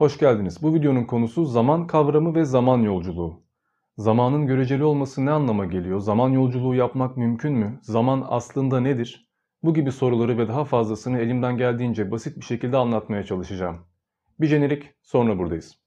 [0.00, 0.62] Hoş geldiniz.
[0.62, 3.42] Bu videonun konusu zaman kavramı ve zaman yolculuğu.
[3.96, 6.00] Zamanın göreceli olması ne anlama geliyor?
[6.00, 7.78] Zaman yolculuğu yapmak mümkün mü?
[7.82, 9.28] Zaman aslında nedir?
[9.62, 13.76] Bu gibi soruları ve daha fazlasını elimden geldiğince basit bir şekilde anlatmaya çalışacağım.
[14.40, 15.78] Bir jenerik, sonra buradayız.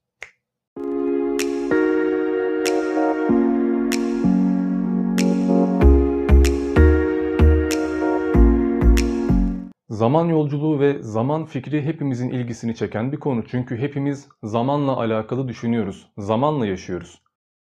[9.93, 13.43] Zaman yolculuğu ve zaman fikri hepimizin ilgisini çeken bir konu.
[13.47, 17.21] Çünkü hepimiz zamanla alakalı düşünüyoruz, zamanla yaşıyoruz.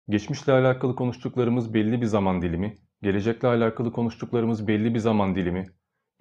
[0.09, 5.67] Geçmişle alakalı konuştuklarımız belli bir zaman dilimi, gelecekle alakalı konuştuklarımız belli bir zaman dilimi,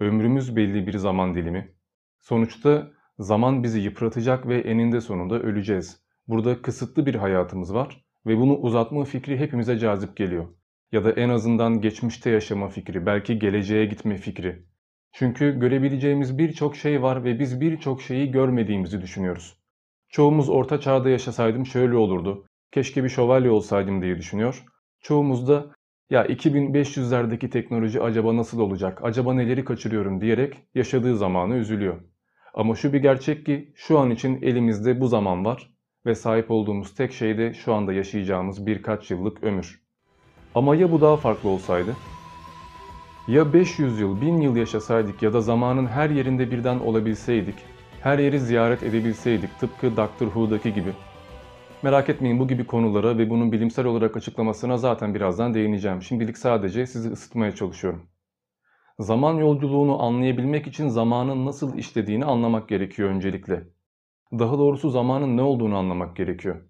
[0.00, 1.74] ömrümüz belli bir zaman dilimi.
[2.20, 6.00] Sonuçta zaman bizi yıpratacak ve eninde sonunda öleceğiz.
[6.28, 10.46] Burada kısıtlı bir hayatımız var ve bunu uzatma fikri hepimize cazip geliyor.
[10.92, 14.73] Ya da en azından geçmişte yaşama fikri, belki geleceğe gitme fikri.
[15.16, 19.58] Çünkü görebileceğimiz birçok şey var ve biz birçok şeyi görmediğimizi düşünüyoruz.
[20.08, 22.46] Çoğumuz orta çağda yaşasaydım şöyle olurdu.
[22.72, 24.64] Keşke bir şövalye olsaydım diye düşünüyor.
[25.00, 25.66] Çoğumuz da
[26.10, 32.00] ya 2500'lerdeki teknoloji acaba nasıl olacak, acaba neleri kaçırıyorum diyerek yaşadığı zamanı üzülüyor.
[32.54, 35.70] Ama şu bir gerçek ki şu an için elimizde bu zaman var
[36.06, 39.82] ve sahip olduğumuz tek şey de şu anda yaşayacağımız birkaç yıllık ömür.
[40.54, 41.96] Ama ya bu daha farklı olsaydı?
[43.28, 47.54] Ya 500 yıl, 1000 yıl yaşasaydık ya da zamanın her yerinde birden olabilseydik,
[48.00, 50.92] her yeri ziyaret edebilseydik tıpkı Doctor Who'daki gibi.
[51.82, 56.02] Merak etmeyin bu gibi konulara ve bunun bilimsel olarak açıklamasına zaten birazdan değineceğim.
[56.02, 58.06] Şimdilik sadece sizi ısıtmaya çalışıyorum.
[58.98, 63.68] Zaman yolculuğunu anlayabilmek için zamanın nasıl işlediğini anlamak gerekiyor öncelikle.
[64.32, 66.62] Daha doğrusu zamanın ne olduğunu anlamak gerekiyor.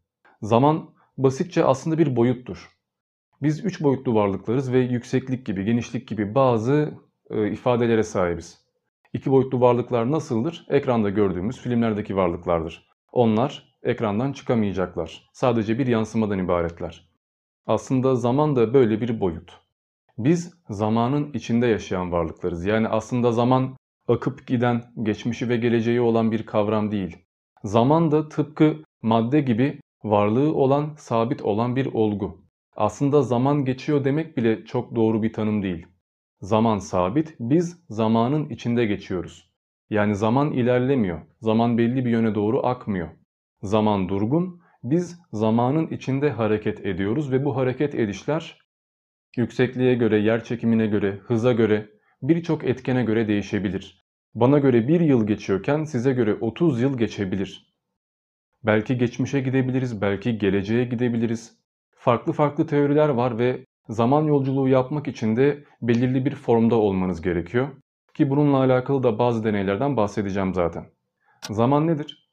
[0.43, 2.74] Zaman basitçe aslında bir boyuttur.
[3.43, 6.95] Biz üç boyutlu varlıklarız ve yükseklik gibi, genişlik gibi bazı
[7.31, 8.65] e, ifadelere sahibiz.
[9.13, 10.67] İki boyutlu varlıklar nasıldır?
[10.69, 12.89] Ekranda gördüğümüz filmlerdeki varlıklardır.
[13.13, 15.31] Onlar ekrandan çıkamayacaklar.
[15.33, 17.09] Sadece bir yansımadan ibaretler.
[17.67, 19.61] Aslında zaman da böyle bir boyut.
[20.19, 22.65] Biz zamanın içinde yaşayan varlıklarız.
[22.65, 23.77] Yani aslında zaman
[24.09, 27.17] akıp giden, geçmişi ve geleceği olan bir kavram değil.
[27.65, 32.44] Zaman da tıpkı madde gibi varlığı olan, sabit olan bir olgu.
[32.77, 35.87] Aslında zaman geçiyor demek bile çok doğru bir tanım değil.
[36.41, 39.51] Zaman sabit, biz zamanın içinde geçiyoruz.
[39.91, 43.09] Yani zaman ilerlemiyor, zaman belli bir yöne doğru akmıyor.
[43.63, 48.59] Zaman durgun, biz zamanın içinde hareket ediyoruz ve bu hareket edişler
[49.37, 51.91] yüksekliğe göre, yer çekimine göre, hıza göre,
[52.23, 54.05] birçok etkene göre değişebilir.
[54.35, 57.75] Bana göre bir yıl geçiyorken size göre 30 yıl geçebilir.
[58.63, 61.64] Belki geçmişe gidebiliriz, belki geleceğe gidebiliriz
[62.05, 67.69] farklı farklı teoriler var ve zaman yolculuğu yapmak için de belirli bir formda olmanız gerekiyor.
[68.15, 70.87] Ki bununla alakalı da bazı deneylerden bahsedeceğim zaten.
[71.51, 72.31] Zaman nedir?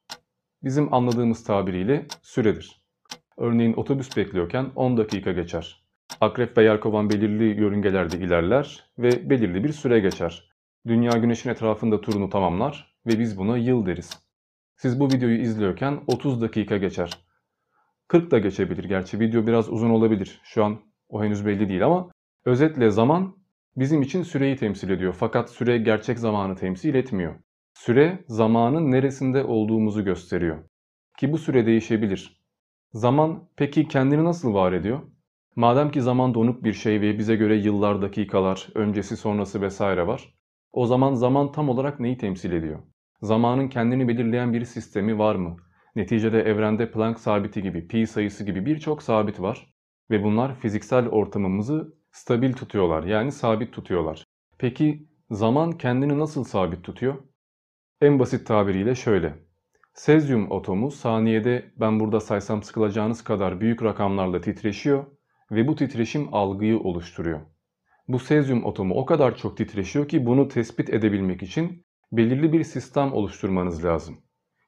[0.64, 2.82] Bizim anladığımız tabiriyle süredir.
[3.38, 5.84] Örneğin otobüs bekliyorken 10 dakika geçer.
[6.22, 10.50] Akrep ve yelkovan belirli yörüngelerde ilerler ve belirli bir süre geçer.
[10.88, 14.24] Dünya güneşin etrafında turunu tamamlar ve biz buna yıl deriz.
[14.76, 17.31] Siz bu videoyu izliyorken 30 dakika geçer.
[18.12, 20.42] 40 da geçebilir gerçi video biraz uzun olabilir.
[20.44, 20.80] Şu an
[21.10, 22.10] o henüz belli değil ama
[22.46, 23.36] özetle zaman
[23.76, 25.16] bizim için süreyi temsil ediyor.
[25.20, 27.36] Fakat süre gerçek zamanı temsil etmiyor.
[27.74, 30.64] Süre zamanın neresinde olduğumuzu gösteriyor.
[31.20, 32.42] Ki bu süre değişebilir.
[32.94, 35.00] Zaman peki kendini nasıl var ediyor?
[35.56, 40.34] Madem ki zaman donuk bir şey ve bize göre yıllar, dakikalar, öncesi sonrası vesaire var.
[40.72, 42.80] O zaman zaman tam olarak neyi temsil ediyor?
[43.22, 45.58] Zamanın kendini belirleyen bir sistemi var mı?
[45.96, 49.74] Neticede evrende Planck sabiti gibi, pi sayısı gibi birçok sabit var
[50.12, 54.24] ve bunlar fiziksel ortamımızı stabil tutuyorlar yani sabit tutuyorlar.
[54.58, 57.16] Peki zaman kendini nasıl sabit tutuyor?
[58.02, 59.34] En basit tabiriyle şöyle.
[59.94, 65.06] Sezyum atomu saniyede ben burada saysam sıkılacağınız kadar büyük rakamlarla titreşiyor
[65.52, 67.42] ve bu titreşim algıyı oluşturuyor.
[68.08, 73.14] Bu sezyum atomu o kadar çok titreşiyor ki bunu tespit edebilmek için belirli bir sistem
[73.14, 74.18] oluşturmanız lazım.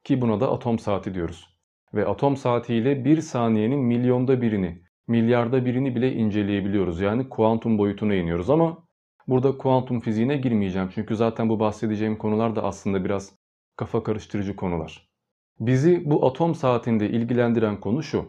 [0.03, 1.57] Ki buna da atom saati diyoruz.
[1.93, 7.01] Ve atom saatiyle bir saniyenin milyonda birini, milyarda birini bile inceleyebiliyoruz.
[7.01, 8.87] Yani kuantum boyutuna iniyoruz ama
[9.27, 10.89] burada kuantum fiziğine girmeyeceğim.
[10.95, 13.35] Çünkü zaten bu bahsedeceğim konular da aslında biraz
[13.75, 15.09] kafa karıştırıcı konular.
[15.59, 18.25] Bizi bu atom saatinde ilgilendiren konu şu.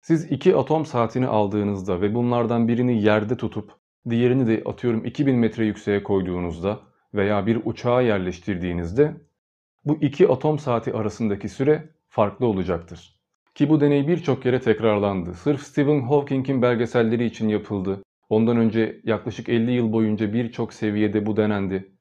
[0.00, 3.72] Siz iki atom saatini aldığınızda ve bunlardan birini yerde tutup
[4.10, 6.80] diğerini de atıyorum 2000 metre yükseğe koyduğunuzda
[7.14, 9.16] veya bir uçağa yerleştirdiğinizde
[9.84, 13.20] bu iki atom saati arasındaki süre farklı olacaktır.
[13.54, 15.34] Ki bu deney birçok kere tekrarlandı.
[15.34, 18.02] Sırf Stephen Hawking'in belgeselleri için yapıldı.
[18.28, 21.92] Ondan önce yaklaşık 50 yıl boyunca birçok seviyede bu denendi.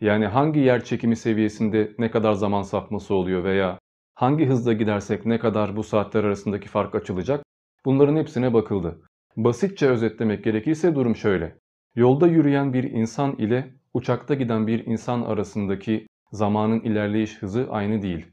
[0.00, 3.78] Yani hangi yer çekimi seviyesinde ne kadar zaman sapması oluyor veya
[4.16, 7.44] Hangi hızla gidersek ne kadar bu saatler arasındaki fark açılacak?
[7.84, 9.00] Bunların hepsine bakıldı.
[9.36, 11.58] Basitçe özetlemek gerekirse durum şöyle.
[11.94, 18.26] Yolda yürüyen bir insan ile uçakta giden bir insan arasındaki zamanın ilerleyiş hızı aynı değil.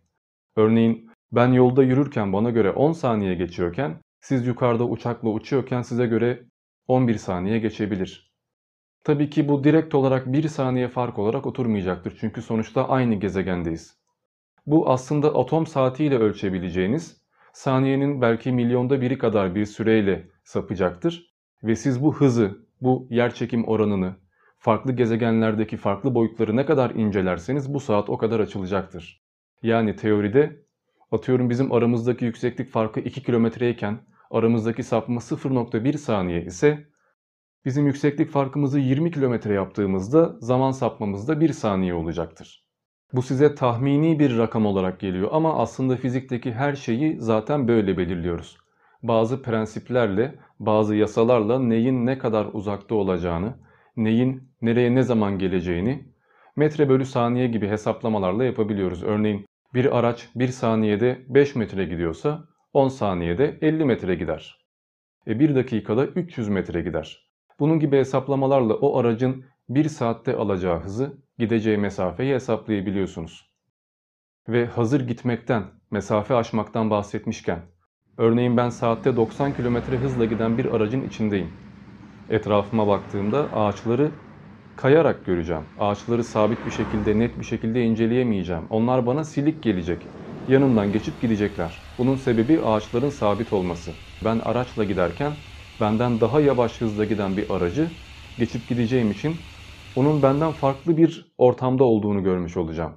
[0.56, 6.44] Örneğin ben yolda yürürken bana göre 10 saniye geçiyorken siz yukarıda uçakla uçuyorken size göre
[6.88, 8.34] 11 saniye geçebilir.
[9.04, 13.98] Tabii ki bu direkt olarak 1 saniye fark olarak oturmayacaktır çünkü sonuçta aynı gezegendeyiz.
[14.66, 17.22] Bu aslında atom saatiyle ölçebileceğiniz
[17.54, 21.34] saniyenin belki milyonda biri kadar bir süreyle sapacaktır.
[21.64, 24.16] Ve siz bu hızı, bu yerçekim oranını,
[24.64, 29.24] farklı gezegenlerdeki farklı boyutları ne kadar incelerseniz bu saat o kadar açılacaktır.
[29.64, 30.66] Yani teoride
[31.12, 33.98] atıyorum bizim aramızdaki yükseklik farkı 2 kilometreyken
[34.32, 36.88] aramızdaki sapma 0.1 saniye ise
[37.66, 42.66] bizim yükseklik farkımızı 20 kilometre yaptığımızda zaman sapmamız da 1 saniye olacaktır.
[43.14, 48.58] Bu size tahmini bir rakam olarak geliyor ama aslında fizikteki her şeyi zaten böyle belirliyoruz.
[49.02, 53.64] Bazı prensiplerle, bazı yasalarla neyin ne kadar uzakta olacağını,
[53.98, 56.14] neyin nereye ne zaman geleceğini
[56.56, 59.04] metre bölü saniye gibi hesaplamalarla yapabiliyoruz.
[59.04, 64.58] Örneğin bir araç 1 saniyede 5 metre gidiyorsa 10 saniyede 50 metre gider.
[65.28, 67.30] E 1 dakikada 300 metre gider.
[67.60, 73.54] Bunun gibi hesaplamalarla o aracın 1 saatte alacağı hızı gideceği mesafeyi hesaplayabiliyorsunuz.
[74.50, 77.60] Ve hazır gitmekten, mesafe aşmaktan bahsetmişken,
[78.18, 81.63] örneğin ben saatte 90 km hızla giden bir aracın içindeyim.
[82.30, 84.12] Etrafıma baktığımda ağaçları
[84.76, 85.64] kayarak göreceğim.
[85.78, 88.68] Ağaçları sabit bir şekilde, net bir şekilde inceleyemeyeceğim.
[88.70, 90.10] Onlar bana silik gelecek.
[90.48, 91.86] Yanımdan geçip gidecekler.
[91.98, 94.00] Bunun sebebi ağaçların sabit olması.
[94.22, 95.38] Ben araçla giderken
[95.80, 97.98] benden daha yavaş hızla giden bir aracı
[98.38, 99.50] geçip gideceğim için
[99.96, 102.94] onun benden farklı bir ortamda olduğunu görmüş olacağım.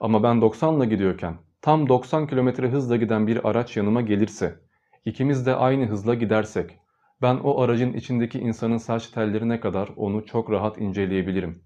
[0.00, 4.60] Ama ben 90 ile gidiyorken tam 90 km hızla giden bir araç yanıma gelirse,
[5.04, 6.79] ikimiz de aynı hızla gidersek,
[7.22, 11.62] ben o aracın içindeki insanın saç tellerine kadar onu çok rahat inceleyebilirim.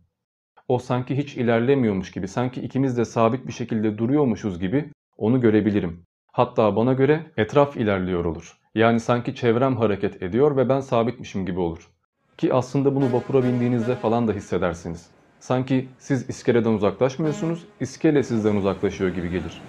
[0.69, 6.03] O sanki hiç ilerlemiyormuş gibi, sanki ikimiz de sabit bir şekilde duruyormuşuz gibi onu görebilirim.
[6.33, 8.59] Hatta bana göre etraf ilerliyor olur.
[8.75, 11.91] Yani sanki çevrem hareket ediyor ve ben sabitmişim gibi olur.
[12.39, 15.11] Ki aslında bunu vapura bindiğinizde falan da hissedersiniz.
[15.41, 19.61] Sanki siz iskeleden uzaklaşmıyorsunuz, iskele sizden uzaklaşıyor gibi gelir.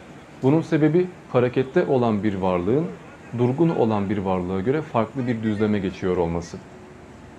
[0.44, 2.86] Bunun sebebi harekette olan bir varlığın
[3.38, 6.57] durgun olan bir varlığa göre farklı bir düzleme geçiyor olması.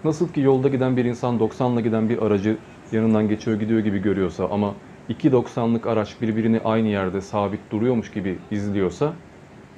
[0.04, 2.58] Nasıl ki yolda giden bir insan 90 ile giden bir aracı
[2.92, 4.74] yanından geçiyor gidiyor gibi görüyorsa ama
[5.08, 9.12] 2.90'lık araç birbirini aynı yerde sabit duruyormuş gibi izliyorsa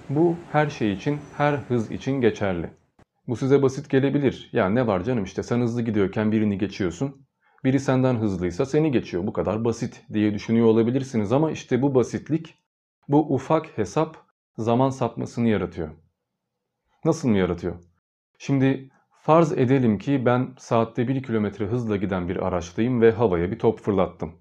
[0.09, 2.71] bu her şey için, her hız için geçerli.
[3.29, 4.51] Bu size basit gelebilir.
[4.53, 7.27] Ya ne var canım işte sen hızlı gidiyorken birini geçiyorsun.
[7.65, 9.27] Biri senden hızlıysa seni geçiyor.
[9.27, 12.55] Bu kadar basit diye düşünüyor olabilirsiniz ama işte bu basitlik,
[13.09, 14.28] bu ufak hesap
[14.59, 15.89] zaman sapmasını yaratıyor.
[17.05, 17.75] Nasıl mı yaratıyor?
[18.39, 18.91] Şimdi
[19.23, 23.81] farz edelim ki ben saatte 1 kilometre hızla giden bir araçtayım ve havaya bir top
[23.81, 24.33] fırlattım.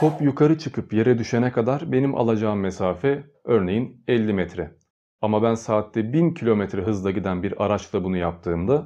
[0.00, 4.76] Top yukarı çıkıp yere düşene kadar benim alacağım mesafe örneğin 50 metre.
[5.20, 8.84] Ama ben saatte 1000 kilometre hızla giden bir araçla bunu yaptığımda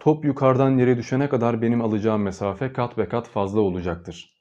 [0.00, 4.36] top yukarıdan yere düşene kadar benim alacağım mesafe kat ve kat fazla olacaktır.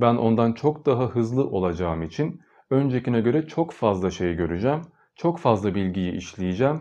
[0.00, 2.40] Ben ondan çok daha hızlı olacağım için
[2.70, 4.82] öncekine göre çok fazla şey göreceğim,
[5.16, 6.80] çok fazla bilgiyi işleyeceğim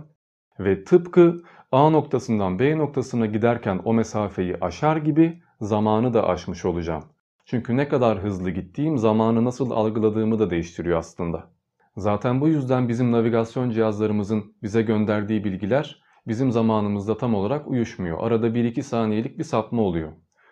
[0.59, 7.03] ve tıpkı A noktasından B noktasına giderken o mesafeyi aşar gibi zamanı da aşmış olacağım.
[7.45, 11.51] Çünkü ne kadar hızlı gittiğim zamanı nasıl algıladığımı da değiştiriyor aslında.
[11.97, 18.17] Zaten bu yüzden bizim navigasyon cihazlarımızın bize gönderdiği bilgiler bizim zamanımızda tam olarak uyuşmuyor.
[18.21, 20.11] Arada 1-2 saniyelik bir sapma oluyor.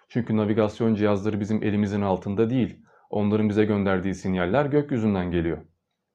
[0.09, 2.85] Çünkü navigasyon cihazları bizim elimizin altında değil.
[3.11, 5.57] Onların bize gönderdiği sinyaller gökyüzünden geliyor.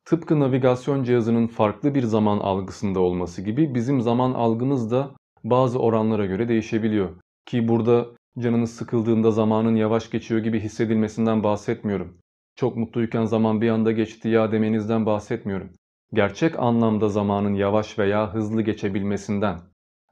[0.04, 5.10] Tıpkı navigasyon cihazının farklı bir zaman algısında olması gibi bizim zaman algımız da
[5.44, 7.08] bazı oranlara göre değişebiliyor.
[7.46, 8.06] Ki burada
[8.38, 12.18] canınız sıkıldığında zamanın yavaş geçiyor gibi hissedilmesinden bahsetmiyorum.
[12.56, 15.70] Çok mutluyken zaman bir anda geçti ya demenizden bahsetmiyorum.
[16.12, 19.60] Gerçek anlamda zamanın yavaş veya hızlı geçebilmesinden,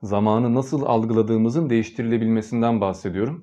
[0.02, 3.40] zamanı nasıl algıladığımızın değiştirilebilmesinden bahsediyorum.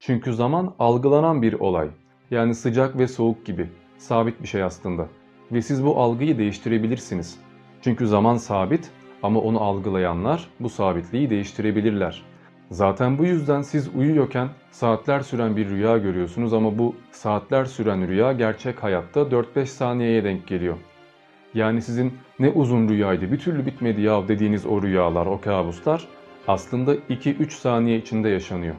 [0.00, 1.90] Çünkü zaman algılanan bir olay.
[2.32, 3.68] Yani sıcak ve soğuk gibi.
[3.98, 5.08] Sabit bir şey aslında.
[5.52, 7.38] Ve siz bu algıyı değiştirebilirsiniz.
[7.82, 8.90] Çünkü zaman sabit
[9.22, 12.22] ama onu algılayanlar bu sabitliği değiştirebilirler.
[12.70, 18.32] Zaten bu yüzden siz uyuyorken saatler süren bir rüya görüyorsunuz ama bu saatler süren rüya
[18.32, 20.76] gerçek hayatta 4-5 saniyeye denk geliyor.
[21.54, 26.08] Yani sizin ne uzun rüyaydı bir türlü bitmedi ya dediğiniz o rüyalar, o kabuslar
[26.48, 28.74] aslında 2-3 saniye içinde yaşanıyor.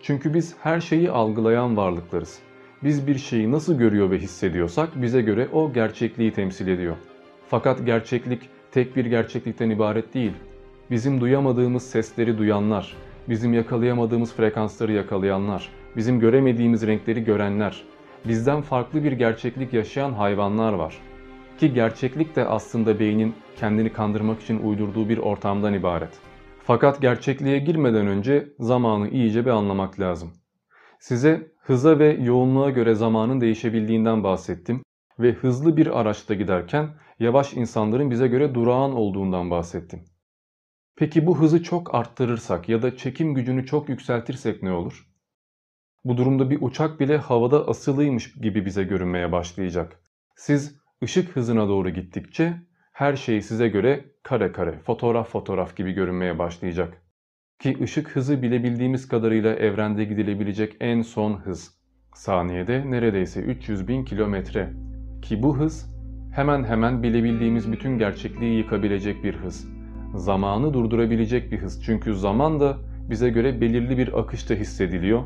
[0.00, 2.42] Çünkü biz her şeyi algılayan varlıklarız.
[2.84, 6.96] Biz bir şeyi nasıl görüyor ve hissediyorsak bize göre o gerçekliği temsil ediyor.
[7.48, 10.32] Fakat gerçeklik tek bir gerçeklikten ibaret değil.
[10.90, 12.96] Bizim duyamadığımız sesleri duyanlar,
[13.28, 17.82] bizim yakalayamadığımız frekansları yakalayanlar, bizim göremediğimiz renkleri görenler,
[18.24, 20.98] bizden farklı bir gerçeklik yaşayan hayvanlar var.
[21.58, 26.18] Ki gerçeklik de aslında beynin kendini kandırmak için uydurduğu bir ortamdan ibaret.
[26.64, 30.30] Fakat gerçekliğe girmeden önce zamanı iyice bir anlamak lazım.
[31.00, 34.82] Size hıza ve yoğunluğa göre zamanın değişebildiğinden bahsettim
[35.18, 36.88] ve hızlı bir araçta giderken
[37.18, 40.04] yavaş insanların bize göre durağan olduğundan bahsettim.
[40.96, 45.08] Peki bu hızı çok arttırırsak ya da çekim gücünü çok yükseltirsek ne olur?
[46.04, 50.00] Bu durumda bir uçak bile havada asılıymış gibi bize görünmeye başlayacak.
[50.36, 52.54] Siz ışık hızına doğru gittikçe
[52.92, 57.01] her şey size göre kare kare, fotoğraf fotoğraf gibi görünmeye başlayacak.
[57.62, 61.74] Ki ışık hızı bilebildiğimiz kadarıyla evrende gidilebilecek en son hız.
[62.14, 64.72] Saniyede neredeyse 300 bin kilometre.
[65.22, 65.94] Ki bu hız
[66.34, 69.68] hemen hemen bilebildiğimiz bütün gerçekliği yıkabilecek bir hız.
[70.14, 71.84] Zamanı durdurabilecek bir hız.
[71.84, 72.78] Çünkü zaman da
[73.10, 75.22] bize göre belirli bir akışta hissediliyor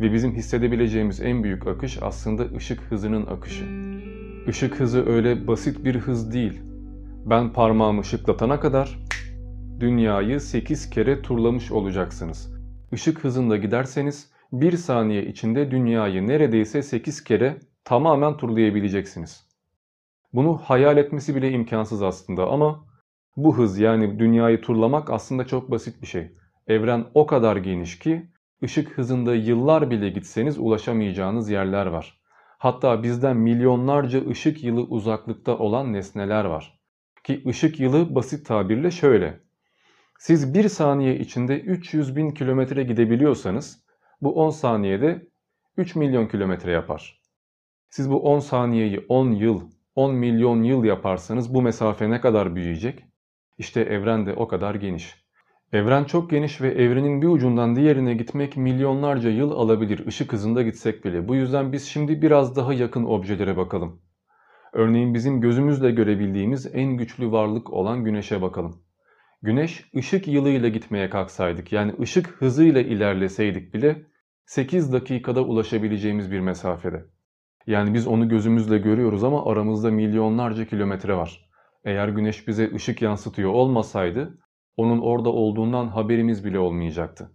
[0.00, 3.64] ve bizim hissedebileceğimiz en büyük akış aslında ışık hızının akışı.
[4.48, 6.60] Işık hızı öyle basit bir hız değil.
[7.26, 8.98] Ben parmağımı ışıklatana kadar
[9.84, 12.54] dünyayı 8 kere turlamış olacaksınız.
[12.92, 19.46] Işık hızında giderseniz 1 saniye içinde dünyayı neredeyse 8 kere tamamen turlayabileceksiniz.
[20.32, 22.86] Bunu hayal etmesi bile imkansız aslında ama
[23.36, 26.32] bu hız yani dünyayı turlamak aslında çok basit bir şey.
[26.66, 28.26] Evren o kadar geniş ki
[28.62, 32.20] ışık hızında yıllar bile gitseniz ulaşamayacağınız yerler var.
[32.58, 36.80] Hatta bizden milyonlarca ışık yılı uzaklıkta olan nesneler var.
[37.24, 39.43] Ki ışık yılı basit tabirle şöyle.
[40.26, 43.84] Siz 1 saniye içinde 300 bin kilometre gidebiliyorsanız
[44.20, 45.26] bu 10 saniyede
[45.76, 47.20] 3 milyon kilometre yapar.
[47.88, 49.60] Siz bu 10 saniyeyi 10 yıl,
[49.94, 53.04] 10 milyon yıl yaparsanız bu mesafe ne kadar büyüyecek?
[53.58, 55.24] İşte evren de o kadar geniş.
[55.72, 61.04] Evren çok geniş ve evrenin bir ucundan diğerine gitmek milyonlarca yıl alabilir ışık hızında gitsek
[61.04, 61.28] bile.
[61.28, 64.02] Bu yüzden biz şimdi biraz daha yakın objelere bakalım.
[64.72, 68.84] Örneğin bizim gözümüzle görebildiğimiz en güçlü varlık olan güneşe bakalım.
[69.44, 74.06] Güneş ışık yılıyla gitmeye kalksaydık yani ışık hızıyla ilerleseydik bile
[74.46, 77.04] 8 dakikada ulaşabileceğimiz bir mesafede.
[77.66, 81.50] Yani biz onu gözümüzle görüyoruz ama aramızda milyonlarca kilometre var.
[81.84, 84.38] Eğer güneş bize ışık yansıtıyor olmasaydı
[84.76, 87.30] onun orada olduğundan haberimiz bile olmayacaktı.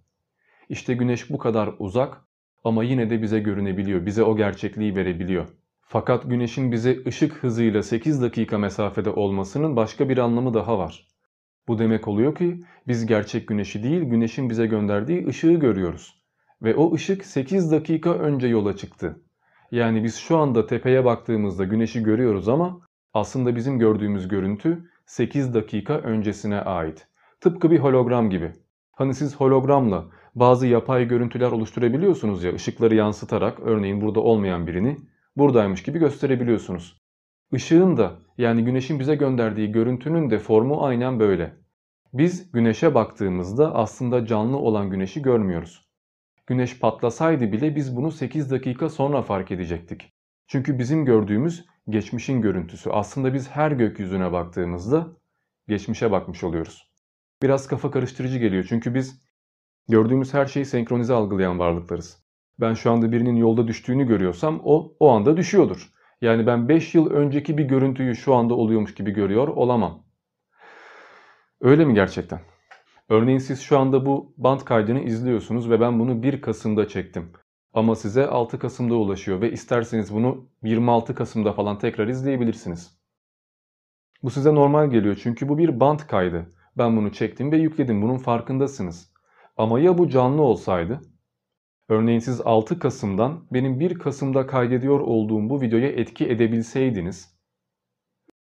[0.69, 2.17] İşte güneş bu kadar uzak
[2.63, 5.47] ama yine de bize görünebiliyor, bize o gerçekliği verebiliyor.
[5.81, 11.08] Fakat güneşin bize ışık hızıyla 8 dakika mesafede olmasının başka bir anlamı daha var.
[11.69, 16.21] Bu demek oluyor ki biz gerçek güneşi değil, güneşin bize gönderdiği ışığı görüyoruz.
[16.61, 19.21] Ve o ışık 8 dakika önce yola çıktı.
[19.71, 22.81] Yani biz şu anda tepeye baktığımızda güneşi görüyoruz ama
[23.13, 27.07] aslında bizim gördüğümüz görüntü 8 dakika öncesine ait.
[27.41, 28.51] Tıpkı bir hologram gibi.
[28.91, 34.97] Hani siz hologramla bazı yapay görüntüler oluşturabiliyorsunuz ya ışıkları yansıtarak örneğin burada olmayan birini
[35.37, 36.99] buradaymış gibi gösterebiliyorsunuz.
[37.51, 41.58] Işığın da yani güneşin bize gönderdiği görüntünün de formu aynen böyle.
[42.13, 45.89] Biz güneşe baktığımızda aslında canlı olan güneşi görmüyoruz.
[46.47, 50.13] Güneş patlasaydı bile biz bunu 8 dakika sonra fark edecektik.
[50.47, 52.89] Çünkü bizim gördüğümüz geçmişin görüntüsü.
[52.89, 55.07] Aslında biz her gökyüzüne baktığımızda
[55.67, 56.91] geçmişe bakmış oluyoruz.
[57.41, 59.21] Biraz kafa karıştırıcı geliyor çünkü biz
[59.89, 62.23] gördüğümüz her şeyi senkronize algılayan varlıklarız.
[62.59, 65.89] Ben şu anda birinin yolda düştüğünü görüyorsam o o anda düşüyordur.
[66.21, 70.08] Yani ben 5 yıl önceki bir görüntüyü şu anda oluyormuş gibi görüyor olamam.
[71.61, 72.39] Öyle mi gerçekten?
[73.09, 77.31] Örneğin siz şu anda bu band kaydını izliyorsunuz ve ben bunu 1 Kasım'da çektim.
[77.73, 82.99] Ama size 6 Kasım'da ulaşıyor ve isterseniz bunu 26 Kasım'da falan tekrar izleyebilirsiniz.
[84.23, 86.53] Bu size normal geliyor çünkü bu bir band kaydı.
[86.77, 88.01] Ben bunu çektim ve yükledim.
[88.01, 89.13] Bunun farkındasınız.
[89.57, 91.01] Ama ya bu canlı olsaydı?
[91.89, 97.39] Örneğin siz 6 Kasım'dan benim 1 Kasım'da kaydediyor olduğum bu videoya etki edebilseydiniz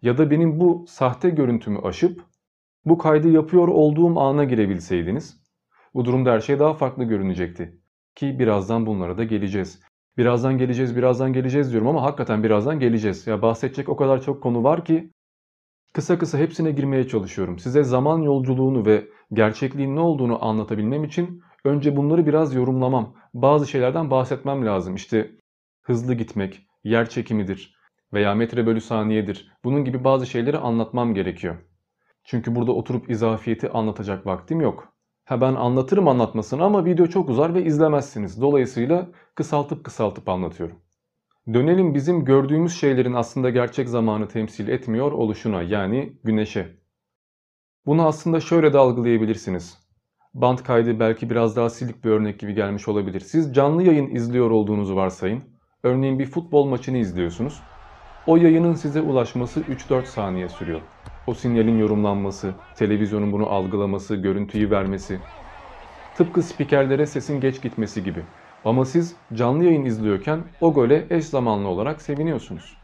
[0.01, 2.34] ya da benim bu sahte görüntümü aşıp
[2.85, 5.41] bu kaydı yapıyor olduğum ana girebilseydiniz
[5.93, 7.79] bu durumda her şey daha farklı görünecekti.
[8.15, 9.81] Ki birazdan bunlara da geleceğiz.
[10.17, 13.27] Birazdan geleceğiz, birazdan geleceğiz diyorum ama hakikaten birazdan geleceğiz.
[13.27, 15.11] Ya bahsedecek o kadar çok konu var ki
[15.95, 17.59] Kısa kısa hepsine girmeye çalışıyorum.
[17.59, 24.11] Size zaman yolculuğunu ve gerçekliğin ne olduğunu anlatabilmem için önce bunları biraz yorumlamam, bazı şeylerden
[24.11, 24.95] bahsetmem lazım.
[24.95, 25.31] İşte
[25.81, 27.75] hızlı gitmek, yer çekimidir
[28.13, 29.51] veya metre bölü saniyedir.
[29.63, 31.55] Bunun gibi bazı şeyleri anlatmam gerekiyor.
[32.25, 34.93] Çünkü burada oturup izafiyeti anlatacak vaktim yok.
[35.25, 38.41] Ha ben anlatırım anlatmasını ama video çok uzar ve izlemezsiniz.
[38.41, 40.79] Dolayısıyla kısaltıp kısaltıp anlatıyorum.
[41.53, 46.79] Dönelim bizim gördüğümüz şeylerin aslında gerçek zamanı temsil etmiyor oluşuna yani güneşe.
[47.85, 49.77] Bunu aslında şöyle de algılayabilirsiniz.
[50.33, 53.19] Band kaydı belki biraz daha silik bir örnek gibi gelmiş olabilir.
[53.19, 55.43] Siz canlı yayın izliyor olduğunuzu varsayın.
[55.83, 57.61] Örneğin bir futbol maçını izliyorsunuz.
[58.27, 60.81] O yayının size ulaşması 3-4 saniye sürüyor.
[61.27, 65.19] O sinyalin yorumlanması, televizyonun bunu algılaması, görüntüyü vermesi.
[66.17, 68.23] Tıpkı spikerlere sesin geç gitmesi gibi.
[68.65, 72.77] Ama siz canlı yayın izliyorken o gole eş zamanlı olarak seviniyorsunuz.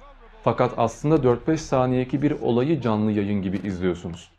[0.43, 4.31] Fakat aslında 4-5 saniyeki bir olayı canlı yayın gibi izliyorsunuz.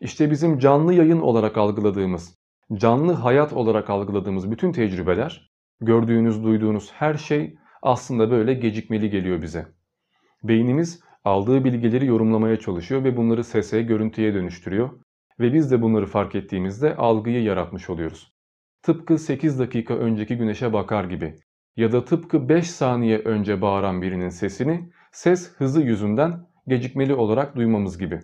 [0.00, 2.34] İşte bizim canlı yayın olarak algıladığımız,
[2.74, 9.66] canlı hayat olarak algıladığımız bütün tecrübeler, gördüğünüz, duyduğunuz her şey aslında böyle gecikmeli geliyor bize.
[10.42, 14.90] Beynimiz aldığı bilgileri yorumlamaya çalışıyor ve bunları sese, görüntüye dönüştürüyor
[15.40, 18.32] ve biz de bunları fark ettiğimizde algıyı yaratmış oluyoruz.
[18.82, 21.34] Tıpkı 8 dakika önceki güneşe bakar gibi
[21.76, 27.98] ya da tıpkı 5 saniye önce bağıran birinin sesini ses hızı yüzünden gecikmeli olarak duymamız
[27.98, 28.20] gibi.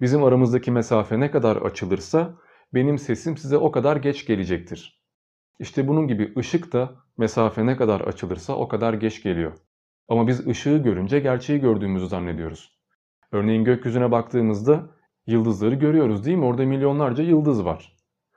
[0.00, 2.38] Bizim aramızdaki mesafe ne kadar açılırsa
[2.74, 5.02] benim sesim size o kadar geç gelecektir.
[5.58, 9.52] İşte bunun gibi ışık da mesafe ne kadar açılırsa o kadar geç geliyor.
[10.12, 12.78] Ama biz ışığı görünce gerçeği gördüğümüzü zannediyoruz.
[13.30, 14.90] Örneğin gökyüzüne baktığımızda
[15.26, 16.44] yıldızları görüyoruz değil mi?
[16.44, 17.96] Orada milyonlarca yıldız var.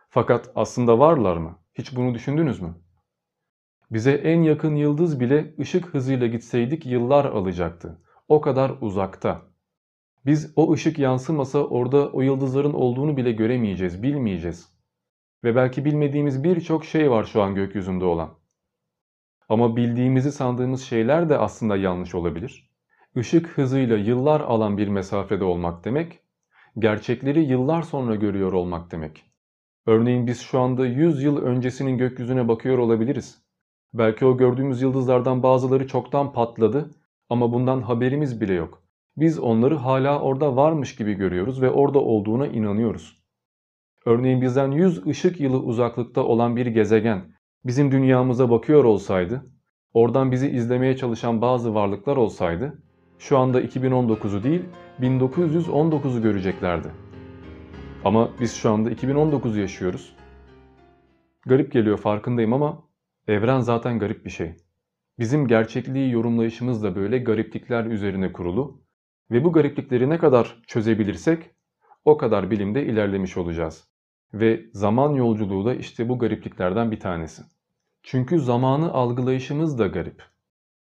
[0.09, 1.59] Fakat aslında varlar mı?
[1.73, 2.75] Hiç bunu düşündünüz mü?
[3.91, 8.01] Bize en yakın yıldız bile ışık hızıyla gitseydik yıllar alacaktı.
[8.27, 9.41] O kadar uzakta.
[10.25, 14.69] Biz o ışık yansımasa orada o yıldızların olduğunu bile göremeyeceğiz, bilmeyeceğiz.
[15.43, 18.44] Ve belki bilmediğimiz birçok şey var şu an gökyüzünde olan.
[19.49, 22.69] Ama bildiğimizi sandığımız şeyler de aslında yanlış olabilir.
[23.15, 26.19] Işık hızıyla yıllar alan bir mesafede olmak demek,
[26.79, 29.23] gerçekleri yıllar sonra görüyor olmak demek.
[29.85, 33.41] Örneğin biz şu anda 100 yıl öncesinin gökyüzüne bakıyor olabiliriz.
[33.93, 36.91] Belki o gördüğümüz yıldızlardan bazıları çoktan patladı
[37.29, 38.83] ama bundan haberimiz bile yok.
[39.17, 43.23] Biz onları hala orada varmış gibi görüyoruz ve orada olduğuna inanıyoruz.
[44.05, 47.34] Örneğin bizden 100 ışık yılı uzaklıkta olan bir gezegen
[47.65, 49.45] bizim dünyamıza bakıyor olsaydı,
[49.93, 52.81] oradan bizi izlemeye çalışan bazı varlıklar olsaydı,
[53.19, 54.61] şu anda 2019'u değil
[55.01, 56.87] 1919'u göreceklerdi.
[58.05, 60.15] Ama biz şu anda 2019'u yaşıyoruz.
[61.45, 62.83] Garip geliyor farkındayım ama
[63.27, 64.55] evren zaten garip bir şey.
[65.19, 68.81] Bizim gerçekliği yorumlayışımız da böyle gariplikler üzerine kurulu
[69.31, 71.51] ve bu gariplikleri ne kadar çözebilirsek
[72.05, 73.87] o kadar bilimde ilerlemiş olacağız.
[74.33, 77.54] Ve zaman yolculuğu da işte bu garipliklerden bir tanesi.
[78.07, 80.23] Çünkü zamanı algılayışımız da garip.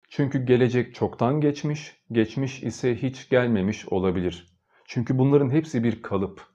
[0.09, 4.57] Çünkü gelecek çoktan geçmiş, geçmiş ise hiç gelmemiş olabilir.
[4.85, 6.47] Çünkü bunların hepsi bir kalıp.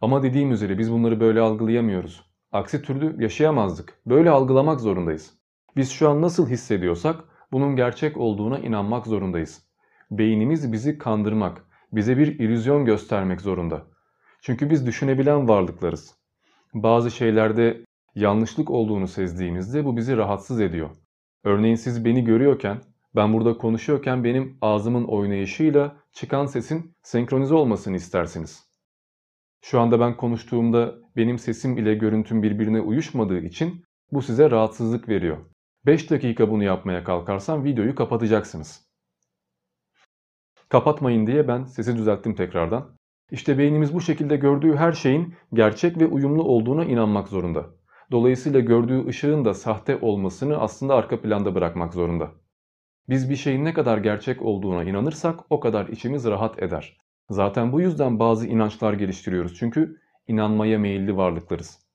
[0.00, 2.24] Ama dediğim üzere biz bunları böyle algılayamıyoruz.
[2.52, 4.00] Aksi türlü yaşayamazdık.
[4.06, 5.34] Böyle algılamak zorundayız.
[5.76, 9.66] Biz şu an nasıl hissediyorsak bunun gerçek olduğuna inanmak zorundayız.
[10.10, 13.86] Beynimiz bizi kandırmak, bize bir illüzyon göstermek zorunda.
[14.42, 16.14] Çünkü biz düşünebilen varlıklarız.
[16.74, 20.90] Bazı şeylerde yanlışlık olduğunu sezdiğimizde bu bizi rahatsız ediyor.
[21.44, 22.82] Örneğin siz beni görüyorken,
[23.16, 28.70] ben burada konuşuyorken benim ağzımın oynayışıyla çıkan sesin senkronize olmasını istersiniz.
[29.62, 35.38] Şu anda ben konuştuğumda benim sesim ile görüntüm birbirine uyuşmadığı için bu size rahatsızlık veriyor.
[35.86, 38.90] 5 dakika bunu yapmaya kalkarsam videoyu kapatacaksınız.
[40.68, 42.96] Kapatmayın diye ben sesi düzelttim tekrardan.
[43.30, 47.79] İşte beynimiz bu şekilde gördüğü her şeyin gerçek ve uyumlu olduğuna inanmak zorunda.
[48.10, 52.30] Dolayısıyla gördüğü ışığın da sahte olmasını aslında arka planda bırakmak zorunda.
[53.08, 56.96] Biz bir şeyin ne kadar gerçek olduğuna inanırsak o kadar içimiz rahat eder.
[57.30, 61.90] Zaten bu yüzden bazı inançlar geliştiriyoruz çünkü inanmaya meyilli varlıklarız.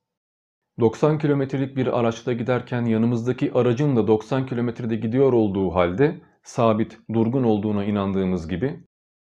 [0.80, 7.44] 90 kilometrelik bir araçta giderken yanımızdaki aracın da 90 kilometrede gidiyor olduğu halde sabit, durgun
[7.44, 8.84] olduğuna inandığımız gibi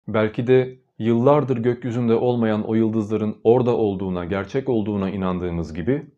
[0.07, 6.11] belki de yıllardır gökyüzünde olmayan o yıldızların orada olduğuna, gerçek olduğuna inandığımız gibi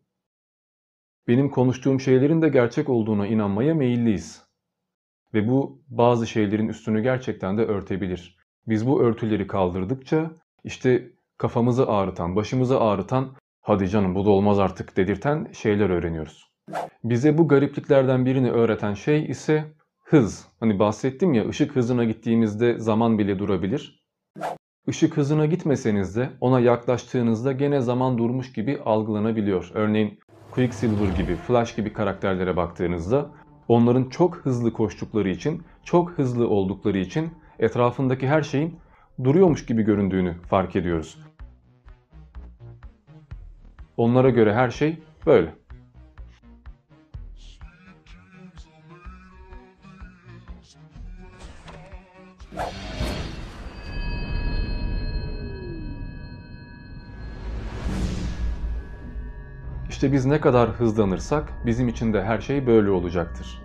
[1.28, 4.42] benim konuştuğum şeylerin de gerçek olduğuna inanmaya meyilliyiz.
[5.34, 8.36] Ve bu bazı şeylerin üstünü gerçekten de örtebilir.
[8.68, 10.30] Biz bu örtüleri kaldırdıkça
[10.64, 16.52] işte kafamızı ağrıtan, başımızı ağrıtan hadi canım bu da olmaz artık dedirten şeyler öğreniyoruz.
[17.04, 19.64] Bize bu garipliklerden birini öğreten şey ise
[20.04, 20.48] hız.
[20.60, 24.02] Hani bahsettim ya ışık hızına gittiğimizde zaman bile durabilir.
[24.86, 29.70] Işık hızına gitmeseniz de ona yaklaştığınızda gene zaman durmuş gibi algılanabiliyor.
[29.74, 30.18] Örneğin
[30.52, 33.30] Quicksilver gibi, Flash gibi karakterlere baktığınızda
[33.68, 38.78] onların çok hızlı koştukları için, çok hızlı oldukları için etrafındaki her şeyin
[39.24, 41.18] duruyormuş gibi göründüğünü fark ediyoruz.
[43.96, 45.54] Onlara göre her şey böyle.
[60.02, 63.62] İşte biz ne kadar hızlanırsak bizim için de her şey böyle olacaktır.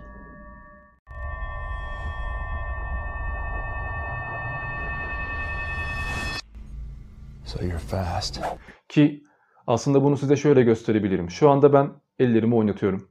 [7.44, 8.40] So you're fast.
[8.88, 9.22] Ki
[9.66, 11.30] aslında bunu size şöyle gösterebilirim.
[11.30, 13.08] Şu anda ben ellerimi oynatıyorum.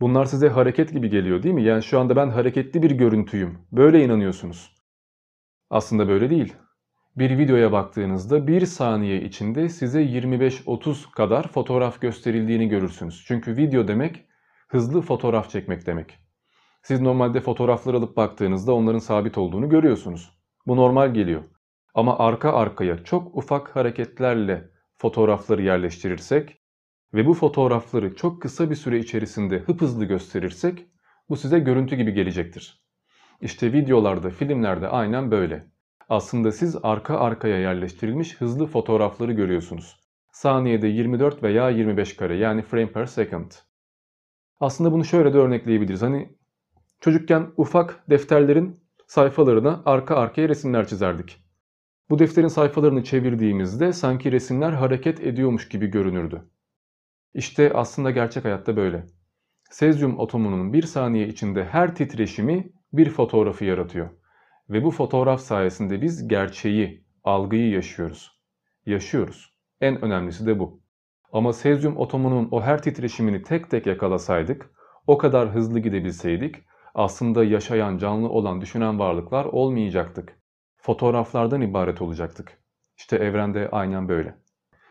[0.00, 1.64] Bunlar size hareket gibi geliyor değil mi?
[1.64, 3.58] Yani şu anda ben hareketli bir görüntüyüm.
[3.72, 4.74] Böyle inanıyorsunuz.
[5.70, 6.54] Aslında böyle değil.
[7.18, 13.24] Bir videoya baktığınızda bir saniye içinde size 25-30 kadar fotoğraf gösterildiğini görürsünüz.
[13.26, 14.26] Çünkü video demek
[14.68, 16.18] hızlı fotoğraf çekmek demek.
[16.82, 20.30] Siz normalde fotoğraflar alıp baktığınızda onların sabit olduğunu görüyorsunuz.
[20.66, 21.44] Bu normal geliyor.
[21.94, 26.62] Ama arka arkaya çok ufak hareketlerle fotoğrafları yerleştirirsek
[27.14, 30.86] ve bu fotoğrafları çok kısa bir süre içerisinde hızlı gösterirsek
[31.28, 32.84] bu size görüntü gibi gelecektir.
[33.40, 35.77] İşte videolarda, filmlerde aynen böyle.
[36.08, 39.96] Aslında siz arka arkaya yerleştirilmiş hızlı fotoğrafları görüyorsunuz.
[40.32, 43.50] Saniyede 24 veya 25 kare yani frame per second.
[44.60, 46.02] Aslında bunu şöyle de örnekleyebiliriz.
[46.02, 46.36] Hani
[47.00, 51.44] çocukken ufak defterlerin sayfalarına arka arkaya resimler çizerdik.
[52.10, 56.50] Bu defterin sayfalarını çevirdiğimizde sanki resimler hareket ediyormuş gibi görünürdü.
[57.34, 59.06] İşte aslında gerçek hayatta böyle.
[59.70, 64.10] Sezyum atomunun bir saniye içinde her titreşimi bir fotoğrafı yaratıyor.
[64.70, 68.40] Ve bu fotoğraf sayesinde biz gerçeği, algıyı yaşıyoruz.
[68.86, 69.54] Yaşıyoruz.
[69.80, 70.80] En önemlisi de bu.
[71.32, 74.70] Ama sezyum atomunun o her titreşimini tek tek yakalasaydık,
[75.06, 76.56] o kadar hızlı gidebilseydik
[76.94, 80.38] aslında yaşayan, canlı olan, düşünen varlıklar olmayacaktık.
[80.76, 82.58] Fotoğraflardan ibaret olacaktık.
[82.96, 84.34] İşte evrende aynen böyle.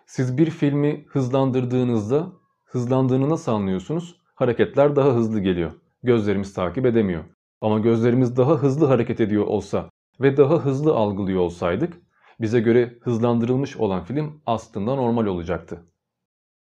[0.05, 2.31] Siz bir filmi hızlandırdığınızda
[2.65, 4.21] hızlandığını nasıl anlıyorsunuz?
[4.35, 5.71] Hareketler daha hızlı geliyor.
[6.03, 7.23] Gözlerimiz takip edemiyor.
[7.61, 9.89] Ama gözlerimiz daha hızlı hareket ediyor olsa
[10.21, 11.93] ve daha hızlı algılıyor olsaydık
[12.39, 15.85] bize göre hızlandırılmış olan film aslında normal olacaktı.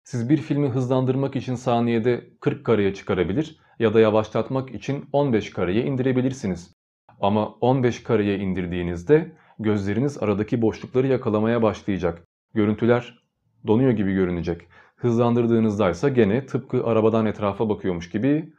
[0.05, 5.85] Siz bir filmi hızlandırmak için saniyede 40 kareye çıkarabilir ya da yavaşlatmak için 15 kareye
[5.85, 6.75] indirebilirsiniz.
[7.21, 12.25] Ama 15 kareye indirdiğinizde gözleriniz aradaki boşlukları yakalamaya başlayacak.
[12.55, 13.19] Görüntüler
[13.67, 14.63] donuyor gibi görünecek.
[14.97, 18.53] Hızlandırdığınızda ise gene tıpkı arabadan etrafa bakıyormuş gibi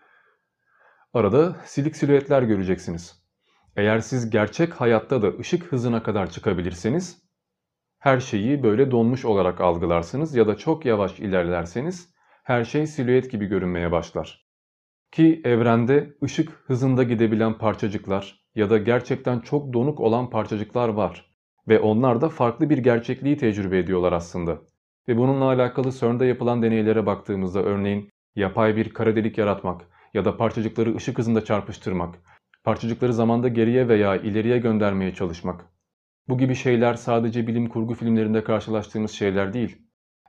[1.17, 3.23] arada silik silüetler göreceksiniz.
[3.75, 7.27] Eğer siz gerçek hayatta da ışık hızına kadar çıkabilirseniz
[7.99, 13.45] her şeyi böyle donmuş olarak algılarsınız ya da çok yavaş ilerlerseniz her şey silüet gibi
[13.45, 14.47] görünmeye başlar.
[15.11, 21.31] Ki evrende ışık hızında gidebilen parçacıklar ya da gerçekten çok donuk olan parçacıklar var
[21.67, 24.61] ve onlar da farklı bir gerçekliği tecrübe ediyorlar aslında.
[25.07, 30.37] Ve bununla alakalı CERN'de yapılan deneylere baktığımızda örneğin yapay bir kara delik yaratmak ya da
[30.37, 32.15] parçacıkları ışık hızında çarpıştırmak,
[32.63, 35.65] parçacıkları zamanda geriye veya ileriye göndermeye çalışmak.
[36.29, 39.77] Bu gibi şeyler sadece bilim kurgu filmlerinde karşılaştığımız şeyler değil.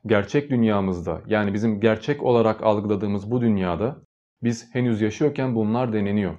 [0.07, 4.03] Gerçek dünyamızda yani bizim gerçek olarak algıladığımız bu dünyada
[4.43, 6.38] biz henüz yaşıyorken bunlar deneniyor.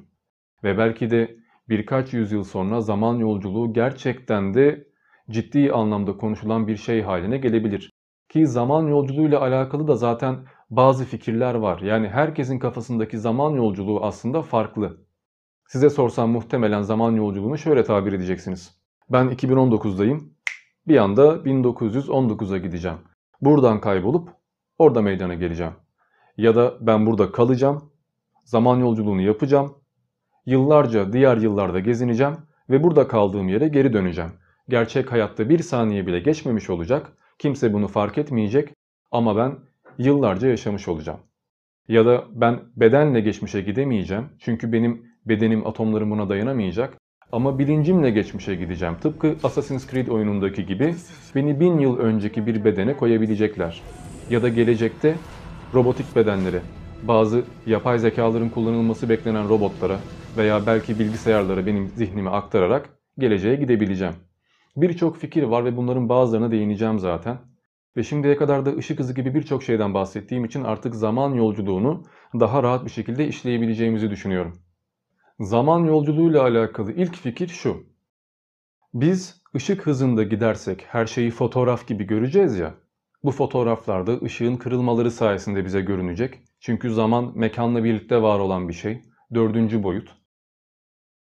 [0.64, 1.38] Ve belki de
[1.70, 4.88] birkaç yüzyıl sonra zaman yolculuğu gerçekten de
[5.30, 7.92] ciddi anlamda konuşulan bir şey haline gelebilir.
[8.30, 11.80] Ki zaman yolculuğuyla alakalı da zaten bazı fikirler var.
[11.80, 14.98] Yani herkesin kafasındaki zaman yolculuğu aslında farklı.
[15.68, 18.82] Size sorsam muhtemelen zaman yolculuğunu şöyle tabir edeceksiniz.
[19.10, 20.34] Ben 2019'dayım.
[20.88, 22.98] Bir anda 1919'a gideceğim.
[23.42, 24.30] Buradan kaybolup
[24.78, 25.74] orada meydana geleceğim.
[26.38, 27.92] Ya da ben burada kalacağım.
[28.44, 29.76] Zaman yolculuğunu yapacağım.
[30.46, 32.38] Yıllarca diğer yıllarda gezineceğim
[32.70, 34.32] ve burada kaldığım yere geri döneceğim.
[34.70, 38.74] Gerçek hayatta bir saniye bile geçmemiş olacak Kimse bunu fark etmeyecek
[39.12, 39.60] ama ben
[40.00, 41.20] yıllarca yaşamış olacağım.
[41.88, 46.98] Ya da ben bedenle geçmişe gidemeyeceğim çünkü benim bedenim atomlarım buna dayanamayacak.
[47.32, 48.96] Ama bilincimle geçmişe gideceğim.
[49.02, 50.96] Tıpkı Assassin's Creed oyunundaki gibi
[51.36, 53.82] beni bin yıl önceki bir bedene koyabilecekler.
[54.30, 55.16] Ya da gelecekte
[55.74, 56.62] robotik bedenlere,
[57.04, 60.00] bazı yapay zekaların kullanılması beklenen robotlara
[60.38, 64.16] veya belki bilgisayarlara benim zihnimi aktararak geleceğe gidebileceğim.
[64.78, 67.38] Birçok fikir var ve bunların bazılarına değineceğim zaten.
[68.00, 72.04] Ve şimdiye kadar da ışık hızı gibi birçok şeyden bahsettiğim için artık zaman yolculuğunu
[72.40, 74.60] daha rahat bir şekilde işleyebileceğimizi düşünüyorum.
[75.40, 77.84] Zaman yolculuğuyla alakalı ilk fikir şu.
[78.94, 82.76] Biz ışık hızında gidersek her şeyi fotoğraf gibi göreceğiz ya.
[83.24, 86.40] Bu fotoğraflarda ışığın kırılmaları sayesinde bize görünecek.
[86.60, 89.02] Çünkü zaman mekanla birlikte var olan bir şey.
[89.34, 90.16] Dördüncü boyut.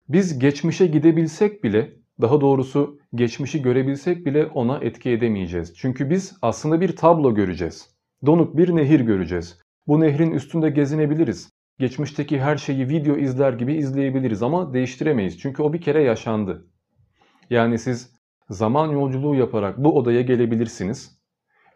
[0.10, 5.74] Biz geçmişe gidebilsek bile daha doğrusu geçmişi görebilsek bile ona etki edemeyeceğiz.
[5.76, 7.90] Çünkü biz aslında bir tablo göreceğiz.
[8.26, 9.60] Donuk bir nehir göreceğiz.
[9.88, 11.50] Bu nehrin üstünde gezinebiliriz.
[11.80, 15.40] Geçmişteki her şeyi video izler gibi izleyebiliriz ama değiştiremeyiz.
[15.40, 16.68] Çünkü o bir kere yaşandı.
[17.50, 18.12] Yani siz
[18.50, 21.22] zaman yolculuğu yaparak bu odaya gelebilirsiniz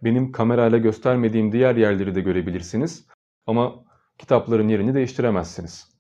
[0.05, 3.07] benim kamerayla göstermediğim diğer yerleri de görebilirsiniz.
[3.47, 3.85] Ama
[4.17, 5.94] kitapların yerini değiştiremezsiniz.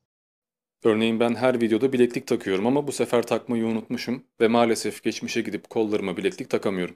[0.85, 5.69] Örneğin ben her videoda bileklik takıyorum ama bu sefer takmayı unutmuşum ve maalesef geçmişe gidip
[5.69, 6.95] kollarıma bileklik takamıyorum.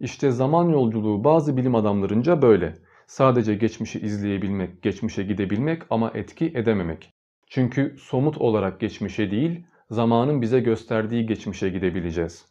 [0.00, 2.74] İşte zaman yolculuğu bazı bilim adamlarınca böyle.
[3.06, 7.12] Sadece geçmişi izleyebilmek, geçmişe gidebilmek ama etki edememek.
[7.46, 12.46] Çünkü somut olarak geçmişe değil, zamanın bize gösterdiği geçmişe gidebileceğiz.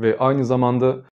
[0.00, 1.04] Ve aynı zamanda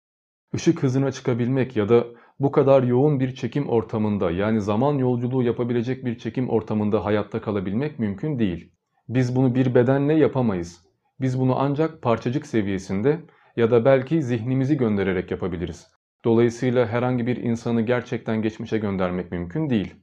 [0.55, 2.07] ışık hızına çıkabilmek ya da
[2.39, 7.99] bu kadar yoğun bir çekim ortamında yani zaman yolculuğu yapabilecek bir çekim ortamında hayatta kalabilmek
[7.99, 8.71] mümkün değil.
[9.09, 10.87] Biz bunu bir bedenle yapamayız.
[11.21, 13.19] Biz bunu ancak parçacık seviyesinde
[13.55, 15.87] ya da belki zihnimizi göndererek yapabiliriz.
[16.25, 19.95] Dolayısıyla herhangi bir insanı gerçekten geçmişe göndermek mümkün değil.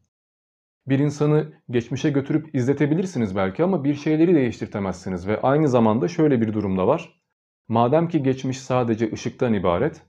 [0.86, 6.52] Bir insanı geçmişe götürüp izletebilirsiniz belki ama bir şeyleri değiştirtemezsiniz ve aynı zamanda şöyle bir
[6.52, 7.20] durumda var.
[7.68, 10.02] Madem ki geçmiş sadece ışıktan ibaret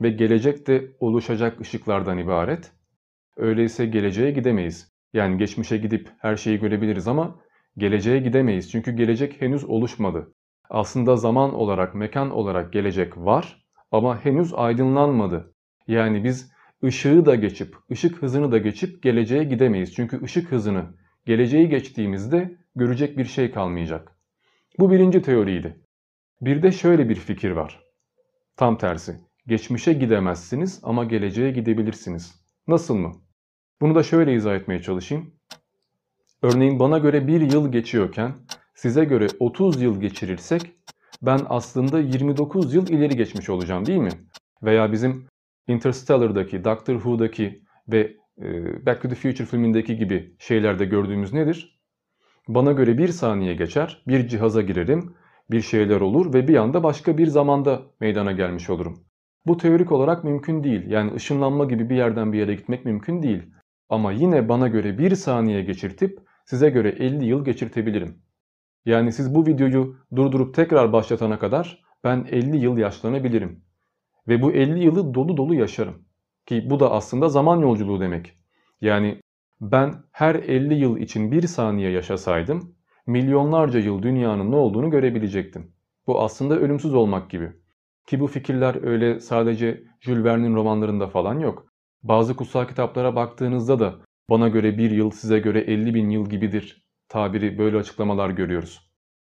[0.00, 2.72] ve gelecek de oluşacak ışıklardan ibaret,
[3.36, 4.92] öyleyse geleceğe gidemeyiz.
[5.12, 7.40] Yani geçmişe gidip her şeyi görebiliriz ama
[7.76, 10.34] geleceğe gidemeyiz çünkü gelecek henüz oluşmadı.
[10.70, 15.54] Aslında zaman olarak, mekan olarak gelecek var ama henüz aydınlanmadı.
[15.86, 16.52] Yani biz
[16.84, 19.94] ışığı da geçip, ışık hızını da geçip geleceğe gidemeyiz.
[19.94, 20.84] Çünkü ışık hızını,
[21.26, 24.12] geleceği geçtiğimizde görecek bir şey kalmayacak.
[24.78, 25.80] Bu birinci teoriydi.
[26.40, 27.80] Bir de şöyle bir fikir var.
[28.56, 29.29] Tam tersi.
[29.50, 32.34] Geçmişe gidemezsiniz ama geleceğe gidebilirsiniz.
[32.66, 33.12] Nasıl mı?
[33.80, 35.34] Bunu da şöyle izah etmeye çalışayım.
[36.42, 38.32] Örneğin bana göre bir yıl geçiyorken
[38.74, 40.62] size göre 30 yıl geçirirsek
[41.22, 44.10] ben aslında 29 yıl ileri geçmiş olacağım değil mi?
[44.62, 45.26] Veya bizim
[45.66, 51.80] Interstellar'daki, Doctor Who'daki ve e, Back to the Future filmindeki gibi şeylerde gördüğümüz nedir?
[52.48, 55.14] Bana göre bir saniye geçer, bir cihaza girerim,
[55.50, 59.09] bir şeyler olur ve bir anda başka bir zamanda meydana gelmiş olurum.
[59.46, 60.90] Bu teorik olarak mümkün değil.
[60.90, 63.42] Yani ışınlanma gibi bir yerden bir yere gitmek mümkün değil.
[63.88, 68.22] Ama yine bana göre bir saniye geçirtip size göre 50 yıl geçirtebilirim.
[68.84, 73.64] Yani siz bu videoyu durdurup tekrar başlatana kadar ben 50 yıl yaşlanabilirim.
[74.28, 76.04] Ve bu 50 yılı dolu dolu yaşarım.
[76.46, 78.38] Ki bu da aslında zaman yolculuğu demek.
[78.80, 79.20] Yani
[79.60, 82.74] ben her 50 yıl için bir saniye yaşasaydım
[83.06, 85.72] milyonlarca yıl dünyanın ne olduğunu görebilecektim.
[86.06, 87.52] Bu aslında ölümsüz olmak gibi.
[88.10, 91.66] Ki bu fikirler öyle sadece Jules Verne'in romanlarında falan yok.
[92.02, 93.98] Bazı kutsal kitaplara baktığınızda da
[94.30, 98.90] bana göre bir yıl size göre 50 bin yıl gibidir tabiri böyle açıklamalar görüyoruz.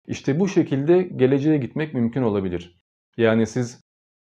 [0.06, 2.84] İşte bu şekilde geleceğe gitmek mümkün olabilir.
[3.16, 3.80] Yani siz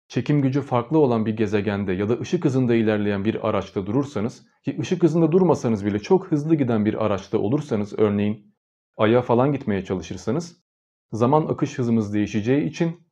[0.07, 4.77] çekim gücü farklı olan bir gezegende ya da ışık hızında ilerleyen bir araçta durursanız ki
[4.79, 8.55] ışık hızında durmasanız bile çok hızlı giden bir araçta olursanız örneğin
[8.97, 10.63] Ay'a falan gitmeye çalışırsanız
[11.11, 13.06] zaman akış hızımız değişeceği için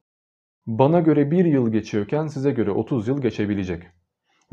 [0.67, 3.83] bana göre bir yıl geçiyorken size göre 30 yıl geçebilecek.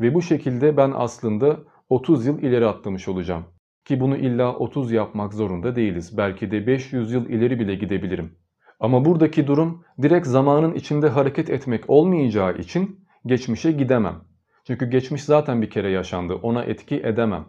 [0.01, 3.45] Ve bu şekilde ben aslında 30 yıl ileri atlamış olacağım.
[3.85, 6.17] Ki bunu illa 30 yapmak zorunda değiliz.
[6.17, 8.31] Belki de 500 yıl ileri bile gidebilirim.
[8.79, 14.21] Ama buradaki durum direkt zamanın içinde hareket etmek olmayacağı için geçmişe gidemem.
[14.67, 16.33] Çünkü geçmiş zaten bir kere yaşandı.
[16.33, 17.45] Ona etki edemem.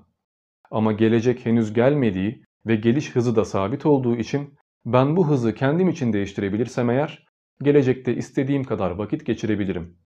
[0.70, 4.54] Ama gelecek henüz gelmediği ve geliş hızı da sabit olduğu için
[4.86, 7.23] ben bu hızı kendim için değiştirebilirsem eğer
[7.62, 9.98] gelecekte istediğim kadar vakit geçirebilirim.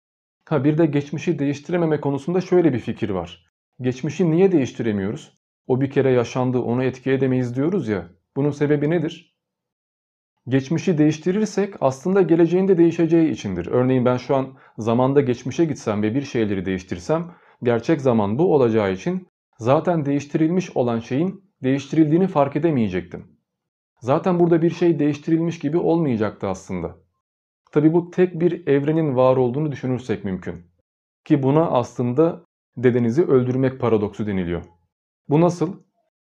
[0.49, 3.47] Ha bir de geçmişi değiştirememe konusunda şöyle bir fikir var.
[3.81, 5.39] Geçmişi niye değiştiremiyoruz?
[5.67, 8.09] O bir kere yaşandı onu etki edemeyiz diyoruz ya.
[8.37, 9.37] Bunun sebebi nedir?
[10.49, 13.67] Geçmişi değiştirirsek aslında geleceğin de değişeceği içindir.
[13.67, 18.93] Örneğin ben şu an zamanda geçmişe gitsem ve bir şeyleri değiştirsem gerçek zaman bu olacağı
[18.93, 19.29] için
[19.59, 23.39] zaten değiştirilmiş olan şeyin değiştirildiğini fark edemeyecektim.
[24.01, 27.06] Zaten burada bir şey değiştirilmiş gibi olmayacaktı aslında.
[27.77, 30.55] Tabi bu tek bir evrenin var olduğunu düşünürsek mümkün.
[31.25, 32.45] Ki buna aslında
[32.77, 34.63] dedenizi öldürmek paradoksu deniliyor.
[35.29, 35.75] Bu nasıl?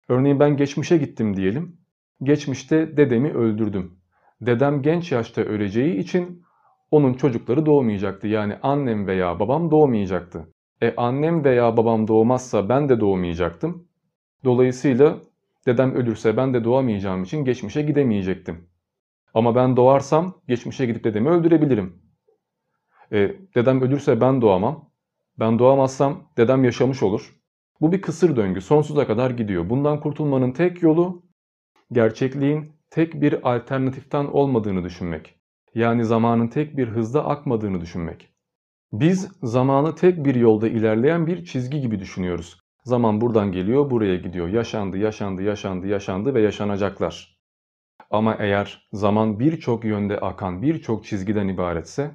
[0.10, 1.78] Örneğin ben geçmişe gittim diyelim.
[2.24, 4.00] Geçmişte dedemi öldürdüm.
[4.42, 6.44] Dedem genç yaşta öleceği için
[6.92, 8.28] onun çocukları doğmayacaktı.
[8.28, 10.48] Yani annem veya babam doğmayacaktı.
[10.82, 13.88] E annem veya babam doğmazsa ben de doğmayacaktım.
[14.44, 15.18] Dolayısıyla
[15.66, 18.70] dedem ölürse ben de doğamayacağım için geçmişe gidemeyecektim.
[19.34, 22.02] Ama ben doğarsam geçmişe gidip dedemi öldürebilirim.
[23.12, 24.90] E, dedem ölürse ben doğamam.
[25.40, 27.36] Ben doğamazsam dedem yaşamış olur.
[27.82, 29.70] Bu bir kısır döngü sonsuza kadar gidiyor.
[29.70, 31.24] Bundan kurtulmanın tek yolu
[31.92, 35.36] gerçekliğin tek bir alternatiften olmadığını düşünmek.
[35.76, 38.30] Yani zamanın tek bir hızda akmadığını düşünmek.
[38.94, 42.60] Biz zamanı tek bir yolda ilerleyen bir çizgi gibi düşünüyoruz.
[42.84, 44.48] Zaman buradan geliyor, buraya gidiyor.
[44.48, 47.39] Yaşandı, yaşandı, yaşandı, yaşandı ve yaşanacaklar.
[48.10, 52.12] Ama eğer zaman birçok yönde akan birçok çizgiden ibaretse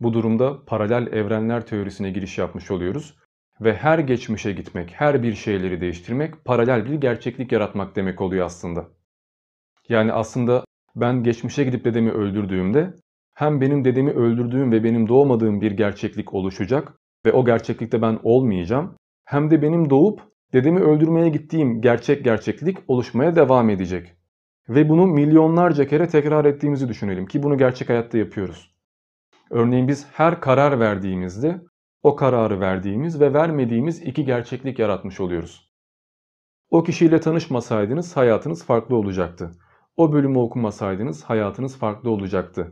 [0.00, 3.18] Bu durumda paralel evrenler teorisine giriş yapmış oluyoruz
[3.60, 8.88] ve her geçmişe gitmek, her bir şeyleri değiştirmek paralel bir gerçeklik yaratmak demek oluyor aslında.
[9.88, 10.64] Yani aslında
[10.96, 12.94] ben geçmişe gidip dedemi öldürdüğümde
[13.34, 16.92] hem benim dedemi öldürdüğüm ve benim doğmadığım bir gerçeklik oluşacak
[17.26, 18.96] ve o gerçeklikte ben olmayacağım.
[19.24, 20.20] Hem de benim doğup
[20.52, 24.14] dedemi öldürmeye gittiğim gerçek gerçeklik oluşmaya devam edecek.
[24.68, 28.74] Ve bunu milyonlarca kere tekrar ettiğimizi düşünelim ki bunu gerçek hayatta yapıyoruz.
[29.50, 31.60] Örneğin biz her karar verdiğimizde
[32.02, 35.70] o kararı verdiğimiz ve vermediğimiz iki gerçeklik yaratmış oluyoruz.
[36.70, 39.50] O kişiyle tanışmasaydınız hayatınız farklı olacaktı.
[39.96, 42.70] O bölümü okumasaydınız hayatınız farklı olacaktı.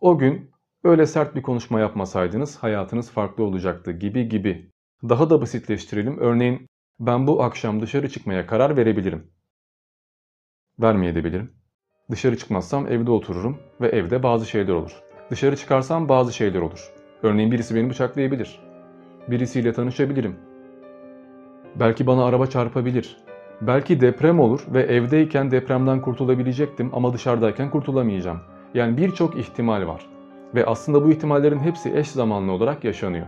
[0.00, 0.50] O gün
[0.84, 4.70] öyle sert bir konuşma yapmasaydınız hayatınız farklı olacaktı gibi gibi.
[5.08, 6.18] Daha da basitleştirelim.
[6.18, 6.66] Örneğin
[7.00, 9.30] ben bu akşam dışarı çıkmaya karar verebilirim.
[10.80, 11.50] Vermeyebilirim.
[12.10, 15.02] Dışarı çıkmazsam evde otururum ve evde bazı şeyler olur.
[15.30, 16.92] Dışarı çıkarsam bazı şeyler olur.
[17.22, 18.60] Örneğin birisi beni bıçaklayabilir.
[19.28, 20.36] Birisiyle tanışabilirim.
[21.74, 23.16] Belki bana araba çarpabilir.
[23.60, 28.40] Belki deprem olur ve evdeyken depremden kurtulabilecektim ama dışarıdayken kurtulamayacağım.
[28.74, 30.06] Yani birçok ihtimal var.
[30.54, 33.26] Ve aslında bu ihtimallerin hepsi eş zamanlı olarak yaşanıyor.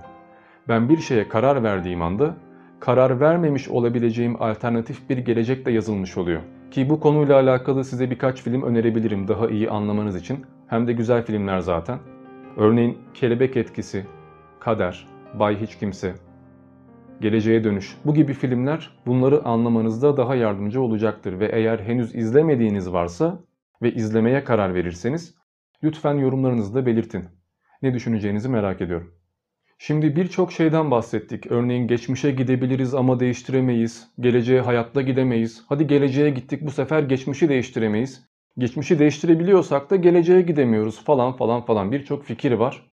[0.68, 2.36] Ben bir şeye karar verdiğim anda
[2.80, 6.40] karar vermemiş olabileceğim alternatif bir gelecek de yazılmış oluyor.
[6.74, 10.46] Ki bu konuyla alakalı size birkaç film önerebilirim daha iyi anlamanız için.
[10.66, 11.98] Hem de güzel filmler zaten.
[12.56, 14.06] Örneğin Kelebek Etkisi,
[14.60, 16.14] Kader, Bay Hiç Kimse,
[17.20, 23.40] Geleceğe Dönüş bu gibi filmler bunları anlamanızda daha yardımcı olacaktır ve eğer henüz izlemediğiniz varsa
[23.82, 25.34] ve izlemeye karar verirseniz
[25.82, 27.24] lütfen yorumlarınızda belirtin.
[27.82, 29.14] Ne düşüneceğinizi merak ediyorum.
[29.78, 31.46] Şimdi birçok şeyden bahsettik.
[31.50, 34.08] Örneğin geçmişe gidebiliriz ama değiştiremeyiz.
[34.20, 35.64] Geleceğe hayatta gidemeyiz.
[35.68, 38.28] Hadi geleceğe gittik bu sefer geçmişi değiştiremeyiz.
[38.58, 42.90] Geçmişi değiştirebiliyorsak da geleceğe gidemiyoruz falan falan falan birçok fikir var.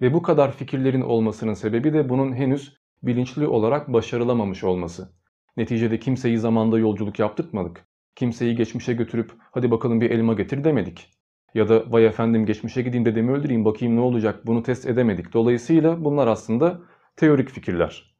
[0.00, 5.12] Ve bu kadar fikirlerin olmasının sebebi de bunun henüz bilinçli olarak başarılamamış olması.
[5.56, 7.88] Neticede kimseyi zamanda yolculuk yaptırtmadık.
[8.14, 11.15] Kimseyi geçmişe götürüp hadi bakalım bir elma getir demedik.
[11.56, 15.32] Ya da vay efendim geçmişe gideyim dedemi öldüreyim bakayım ne olacak bunu test edemedik.
[15.32, 16.80] Dolayısıyla bunlar aslında
[17.16, 18.16] teorik fikirler.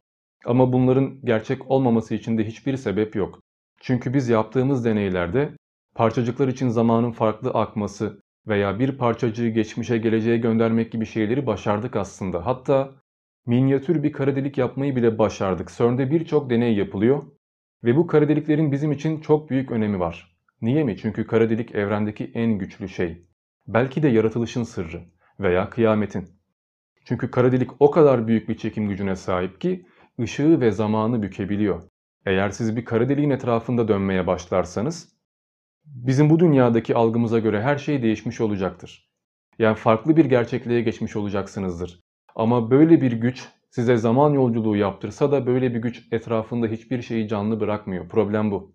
[0.46, 3.40] Ama bunların gerçek olmaması için de hiçbir sebep yok.
[3.80, 5.50] Çünkü biz yaptığımız deneylerde
[5.94, 12.46] parçacıklar için zamanın farklı akması veya bir parçacığı geçmişe geleceğe göndermek gibi şeyleri başardık aslında.
[12.46, 12.94] Hatta
[13.46, 15.70] minyatür bir kara delik yapmayı bile başardık.
[15.78, 17.22] CERN'de birçok deney yapılıyor
[17.84, 20.36] ve bu kara deliklerin bizim için çok büyük önemi var.
[20.62, 20.96] Niye mi?
[20.96, 23.25] Çünkü kara delik evrendeki en güçlü şey.
[23.68, 25.04] Belki de yaratılışın sırrı
[25.40, 26.28] veya kıyametin.
[27.04, 29.86] Çünkü kara delik o kadar büyük bir çekim gücüne sahip ki
[30.20, 31.82] ışığı ve zamanı bükebiliyor.
[32.26, 35.16] Eğer siz bir kara deliğin etrafında dönmeye başlarsanız
[35.84, 39.10] bizim bu dünyadaki algımıza göre her şey değişmiş olacaktır.
[39.58, 42.00] Yani farklı bir gerçekliğe geçmiş olacaksınızdır.
[42.34, 47.28] Ama böyle bir güç size zaman yolculuğu yaptırsa da böyle bir güç etrafında hiçbir şeyi
[47.28, 48.08] canlı bırakmıyor.
[48.08, 48.74] Problem bu.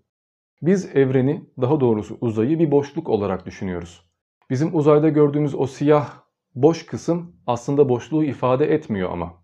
[0.62, 4.11] Biz evreni, daha doğrusu uzayı bir boşluk olarak düşünüyoruz.
[4.51, 6.13] Bizim uzayda gördüğümüz o siyah
[6.55, 9.43] boş kısım aslında boşluğu ifade etmiyor ama.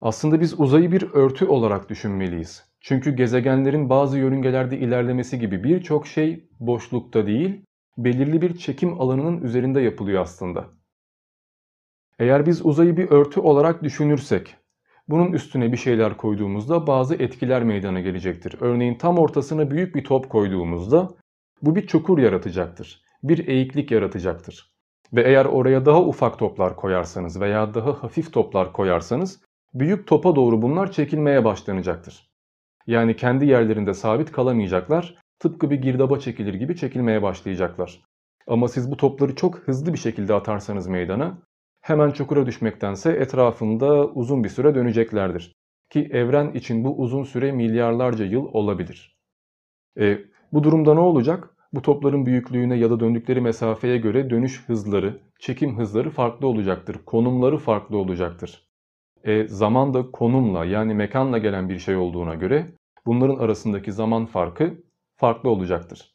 [0.00, 2.64] Aslında biz uzayı bir örtü olarak düşünmeliyiz.
[2.80, 7.64] Çünkü gezegenlerin bazı yörüngelerde ilerlemesi gibi birçok şey boşlukta değil,
[7.96, 10.66] belirli bir çekim alanının üzerinde yapılıyor aslında.
[12.18, 14.56] Eğer biz uzayı bir örtü olarak düşünürsek,
[15.08, 18.56] bunun üstüne bir şeyler koyduğumuzda bazı etkiler meydana gelecektir.
[18.60, 21.08] Örneğin tam ortasına büyük bir top koyduğumuzda
[21.62, 23.07] bu bir çukur yaratacaktır.
[23.22, 24.72] Bir eğiklik yaratacaktır.
[25.12, 29.40] Ve eğer oraya daha ufak toplar koyarsanız veya daha hafif toplar koyarsanız
[29.74, 32.28] büyük topa doğru bunlar çekilmeye başlanacaktır.
[32.86, 38.00] Yani kendi yerlerinde sabit kalamayacaklar, tıpkı bir girdaba çekilir gibi çekilmeye başlayacaklar.
[38.46, 41.38] Ama siz bu topları çok hızlı bir şekilde atarsanız meydana,
[41.80, 45.52] hemen çukura düşmektense etrafında uzun bir süre döneceklerdir.
[45.90, 49.18] Ki evren için bu uzun süre milyarlarca yıl olabilir.
[50.00, 50.18] E,
[50.52, 51.57] bu durumda ne olacak?
[51.72, 56.96] Bu topların büyüklüğüne ya da döndükleri mesafeye göre dönüş hızları, çekim hızları farklı olacaktır.
[57.06, 58.68] Konumları farklı olacaktır.
[59.24, 62.66] E, zaman da konumla yani mekanla gelen bir şey olduğuna göre
[63.06, 64.84] bunların arasındaki zaman farkı
[65.16, 66.14] farklı olacaktır.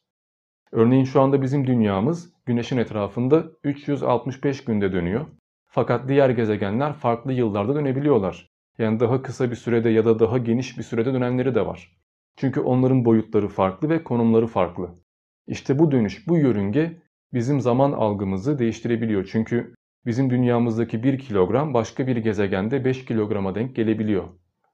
[0.72, 5.26] Örneğin şu anda bizim dünyamız Güneş'in etrafında 365 günde dönüyor.
[5.66, 8.50] Fakat diğer gezegenler farklı yıllarda dönebiliyorlar.
[8.78, 11.96] Yani daha kısa bir sürede ya da daha geniş bir sürede dönenleri de var.
[12.36, 15.03] Çünkü onların boyutları farklı ve konumları farklı.
[15.46, 19.28] İşte bu dönüş, bu yörünge bizim zaman algımızı değiştirebiliyor.
[19.32, 19.74] Çünkü
[20.06, 24.24] bizim dünyamızdaki 1 kilogram başka bir gezegende 5 kilograma denk gelebiliyor.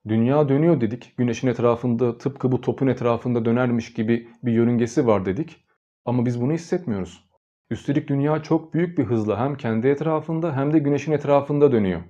[0.08, 5.64] Dünya dönüyor dedik, güneşin etrafında tıpkı bu topun etrafında dönermiş gibi bir yörüngesi var dedik.
[6.04, 7.30] Ama biz bunu hissetmiyoruz.
[7.70, 12.02] Üstelik dünya çok büyük bir hızla hem kendi etrafında hem de güneşin etrafında dönüyor.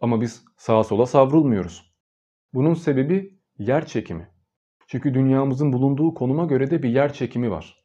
[0.00, 1.94] Ama biz sağa sola savrulmuyoruz.
[2.54, 4.28] Bunun sebebi yer çekimi.
[4.86, 7.81] Çünkü dünyamızın bulunduğu konuma göre de bir yer çekimi var.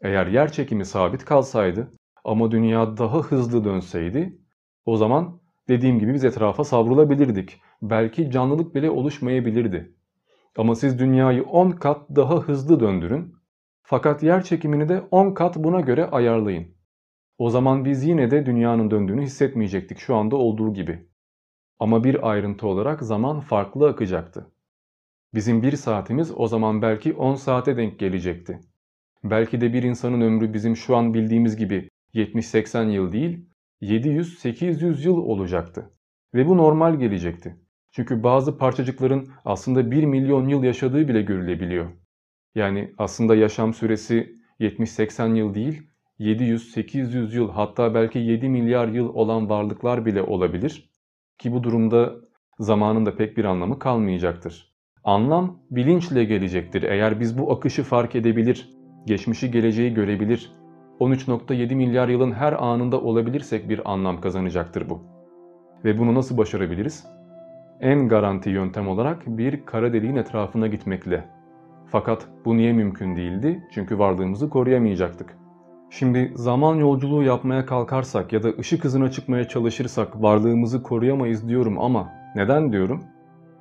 [0.00, 1.90] Eğer yer çekimi sabit kalsaydı
[2.24, 4.38] ama dünya daha hızlı dönseydi
[4.84, 7.60] o zaman dediğim gibi biz etrafa savrulabilirdik.
[7.82, 9.94] Belki canlılık bile oluşmayabilirdi.
[10.56, 13.34] Ama siz dünyayı 10 kat daha hızlı döndürün.
[13.82, 16.76] Fakat yer çekimini de 10 kat buna göre ayarlayın.
[17.38, 21.08] O zaman biz yine de dünyanın döndüğünü hissetmeyecektik şu anda olduğu gibi.
[21.78, 24.52] Ama bir ayrıntı olarak zaman farklı akacaktı.
[25.34, 28.60] Bizim bir saatimiz o zaman belki 10 saate denk gelecekti.
[29.30, 33.48] Belki de bir insanın ömrü bizim şu an bildiğimiz gibi 70-80 yıl değil,
[33.82, 35.90] 700-800 yıl olacaktı.
[36.34, 37.56] Ve bu normal gelecekti.
[37.92, 41.86] Çünkü bazı parçacıkların aslında 1 milyon yıl yaşadığı bile görülebiliyor.
[42.54, 45.82] Yani aslında yaşam süresi 70-80 yıl değil,
[46.20, 50.90] 700-800 yıl hatta belki 7 milyar yıl olan varlıklar bile olabilir.
[51.38, 52.14] Ki bu durumda
[52.58, 54.76] zamanın da pek bir anlamı kalmayacaktır.
[55.04, 56.82] Anlam bilinçle gelecektir.
[56.82, 58.75] Eğer biz bu akışı fark edebilir,
[59.06, 60.52] geçmişi geleceği görebilir,
[61.00, 65.02] 13.7 milyar yılın her anında olabilirsek bir anlam kazanacaktır bu.
[65.84, 67.06] Ve bunu nasıl başarabiliriz?
[67.80, 71.24] En garanti yöntem olarak bir kara deliğin etrafına gitmekle.
[71.86, 73.64] Fakat bu niye mümkün değildi?
[73.74, 75.36] Çünkü varlığımızı koruyamayacaktık.
[75.90, 82.12] Şimdi zaman yolculuğu yapmaya kalkarsak ya da ışık hızına çıkmaya çalışırsak varlığımızı koruyamayız diyorum ama
[82.34, 83.04] neden diyorum?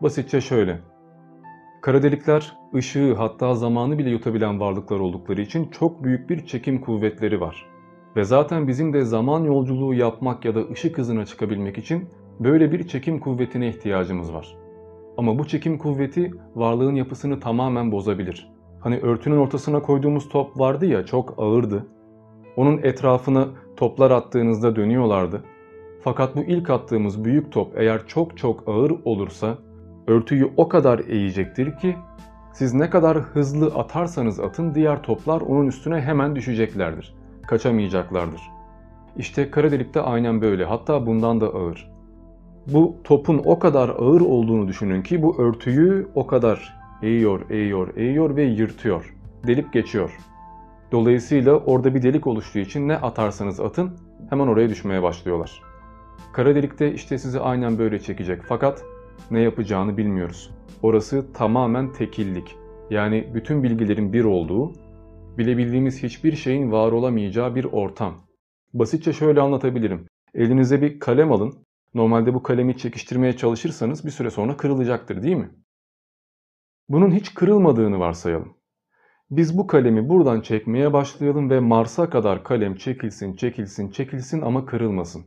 [0.02, 0.80] Basitçe şöyle.
[1.86, 7.41] Kara delikler ışığı hatta zamanı bile yutabilen varlıklar oldukları için çok büyük bir çekim kuvvetleri
[7.41, 7.65] var.
[8.15, 12.09] Ve zaten bizim de zaman yolculuğu yapmak ya da ışık hızına çıkabilmek için
[12.39, 14.57] böyle bir çekim kuvvetine ihtiyacımız var.
[15.17, 18.51] Ama bu çekim kuvveti varlığın yapısını tamamen bozabilir.
[18.79, 21.88] Hani örtünün ortasına koyduğumuz top vardı ya çok ağırdı.
[22.55, 25.43] Onun etrafını toplar attığınızda dönüyorlardı.
[26.01, 29.57] Fakat bu ilk attığımız büyük top eğer çok çok ağır olursa
[30.08, 31.95] örtüyü o kadar eğecektir ki
[32.53, 37.16] siz ne kadar hızlı atarsanız atın diğer toplar onun üstüne hemen düşeceklerdir.
[37.47, 38.41] Kaçamayacaklardır.
[39.18, 41.91] İşte kara delik de aynen böyle hatta bundan da ağır.
[42.68, 48.36] Bu topun o kadar ağır olduğunu düşünün ki bu örtüyü o kadar eğiyor, eğiyor, eğiyor
[48.36, 49.16] ve yırtıyor.
[49.47, 50.18] Delip geçiyor.
[50.91, 53.91] Dolayısıyla orada bir delik oluştuğu için ne atarsanız atın
[54.30, 55.62] hemen oraya düşmeye başlıyorlar.
[56.34, 58.84] Kara delikte işte sizi aynen böyle çekecek fakat
[59.32, 60.51] ne yapacağını bilmiyoruz.
[60.82, 62.55] Orası tamamen tekillik.
[62.89, 64.74] Yani bütün bilgilerin bir olduğu,
[65.38, 68.28] bilebildiğimiz hiçbir şeyin var olamayacağı bir ortam.
[68.74, 70.07] Basitçe şöyle anlatabilirim.
[70.34, 71.53] Elinize bir kalem alın.
[71.93, 75.51] Normalde bu kalemi çekiştirmeye çalışırsanız bir süre sonra kırılacaktır değil mi?
[76.89, 78.57] Bunun hiç kırılmadığını varsayalım.
[79.32, 85.26] Biz bu kalemi buradan çekmeye başlayalım ve Mars'a kadar kalem çekilsin, çekilsin, çekilsin ama kırılmasın.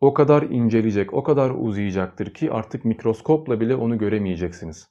[0.00, 4.88] O kadar inceleyecek, o kadar uzayacaktır ki artık mikroskopla bile onu göremeyeceksiniz.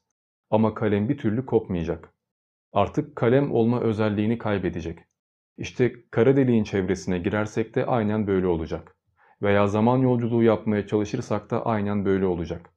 [0.50, 2.14] Ama kalem bir türlü kopmayacak.
[2.74, 5.00] Artık kalem olma özelliğini kaybedecek.
[5.58, 8.96] İşte kara deliğin çevresine girersek de aynen böyle olacak.
[9.42, 12.70] Veya zaman yolculuğu yapmaya çalışırsak da aynen böyle olacak.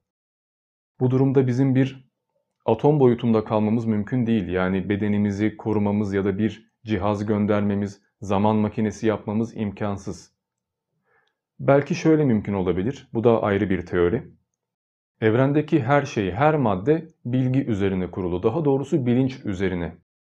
[1.00, 2.10] Bu durumda bizim bir
[2.66, 4.48] atom boyutunda kalmamız mümkün değil.
[4.48, 10.35] Yani bedenimizi korumamız ya da bir cihaz göndermemiz, zaman makinesi yapmamız imkansız.
[11.60, 13.08] Belki şöyle mümkün olabilir.
[13.14, 14.22] Bu da ayrı bir teori.
[15.20, 18.42] Evrendeki her şey, her madde bilgi üzerine kurulu.
[18.42, 19.96] Daha doğrusu bilinç üzerine.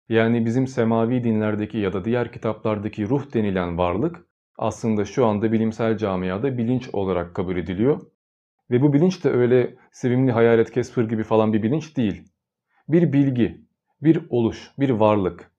[0.09, 4.27] Yani bizim semavi dinlerdeki ya da diğer kitaplardaki ruh denilen varlık
[4.59, 8.01] aslında şu anda bilimsel camiada bilinç olarak kabul ediliyor.
[8.71, 12.29] Ve bu bilinç de öyle sevimli hayalet Casper gibi falan bir bilinç değil.
[12.89, 13.61] Bir bilgi,
[14.03, 15.51] bir oluş, bir varlık.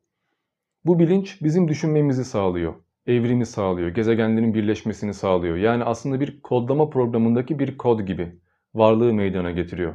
[0.86, 2.76] Bu bilinç bizim düşünmemizi sağlıyor
[3.08, 5.58] evrimi sağlıyor, gezegenlerin birleşmesini sağlıyor.
[5.58, 8.40] Yani aslında bir kodlama programındaki bir kod gibi
[8.74, 9.94] varlığı meydana getiriyor.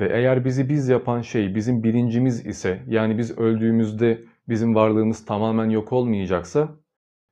[0.00, 5.70] Ve eğer bizi biz yapan şey bizim bilincimiz ise yani biz öldüğümüzde bizim varlığımız tamamen
[5.70, 6.76] yok olmayacaksa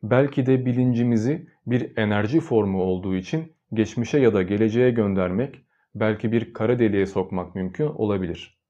[0.03, 6.53] belki de bilincimizi bir enerji formu olduğu için geçmişe ya da geleceğe göndermek, belki bir
[6.53, 8.61] kara deliğe sokmak mümkün olabilir.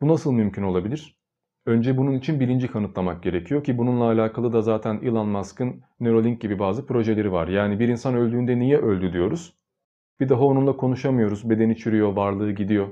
[0.00, 1.17] Bu nasıl mümkün olabilir?
[1.68, 6.58] Önce bunun için bilinci kanıtlamak gerekiyor ki bununla alakalı da zaten Elon Musk'ın Neuralink gibi
[6.58, 7.48] bazı projeleri var.
[7.48, 9.54] Yani bir insan öldüğünde niye öldü diyoruz.
[10.20, 11.50] Bir daha onunla konuşamıyoruz.
[11.50, 12.88] Bedeni çürüyor, varlığı gidiyor.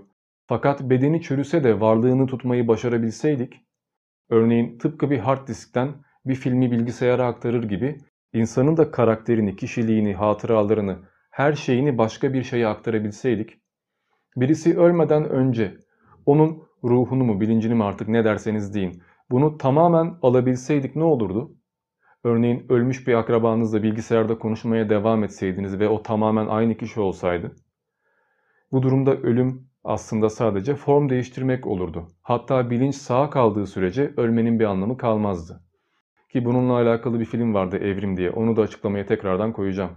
[0.47, 3.55] Fakat bedeni çürüse de varlığını tutmayı başarabilseydik,
[4.31, 5.95] örneğin tıpkı bir hard diskten
[6.27, 7.99] bir filmi bilgisayara aktarır gibi
[8.33, 10.99] insanın da karakterini, kişiliğini, hatıralarını,
[11.31, 13.51] her şeyini başka bir şeye aktarabilseydik,
[14.37, 15.77] birisi ölmeden önce
[16.27, 19.03] onun ruhunu mu, bilincini mi artık ne derseniz deyin.
[19.30, 21.57] Bunu tamamen alabilseydik ne olurdu?
[22.24, 27.57] Örneğin ölmüş bir akrabanızla bilgisayarda konuşmaya devam etseydiniz ve o tamamen aynı kişi olsaydı.
[28.72, 32.09] Bu durumda ölüm aslında sadece form değiştirmek olurdu.
[32.22, 35.62] Hatta bilinç sağ kaldığı sürece ölmenin bir anlamı kalmazdı.
[36.32, 38.30] Ki bununla alakalı bir film vardı Evrim diye.
[38.30, 39.93] Onu da açıklamaya tekrardan koyacağım.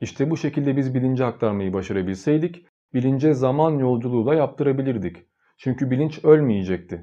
[0.00, 5.16] İşte bu şekilde biz bilinci aktarmayı başarabilseydik, bilince zaman yolculuğu da yaptırabilirdik.
[5.58, 7.02] Çünkü bilinç ölmeyecekti.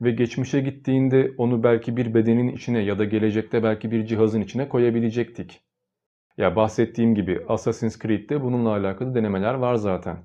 [0.00, 4.68] Ve geçmişe gittiğinde onu belki bir bedenin içine ya da gelecekte belki bir cihazın içine
[4.68, 5.60] koyabilecektik.
[6.36, 10.18] Ya bahsettiğim gibi Assassin's Creed'de bununla alakalı denemeler var zaten.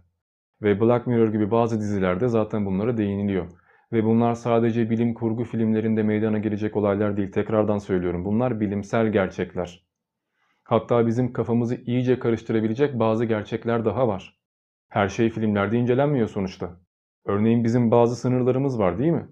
[0.61, 3.47] Ve Black Mirror gibi bazı dizilerde zaten bunlara değiniliyor.
[3.93, 7.31] Ve bunlar sadece bilim kurgu filmlerinde meydana gelecek olaylar değil.
[7.31, 8.25] Tekrardan söylüyorum.
[8.25, 9.85] Bunlar bilimsel gerçekler.
[10.63, 14.40] Hatta bizim kafamızı iyice karıştırabilecek bazı gerçekler daha var.
[14.91, 16.79] Her şey filmlerde incelenmiyor sonuçta.
[17.25, 19.27] Örneğin bizim bazı sınırlarımız var değil mi?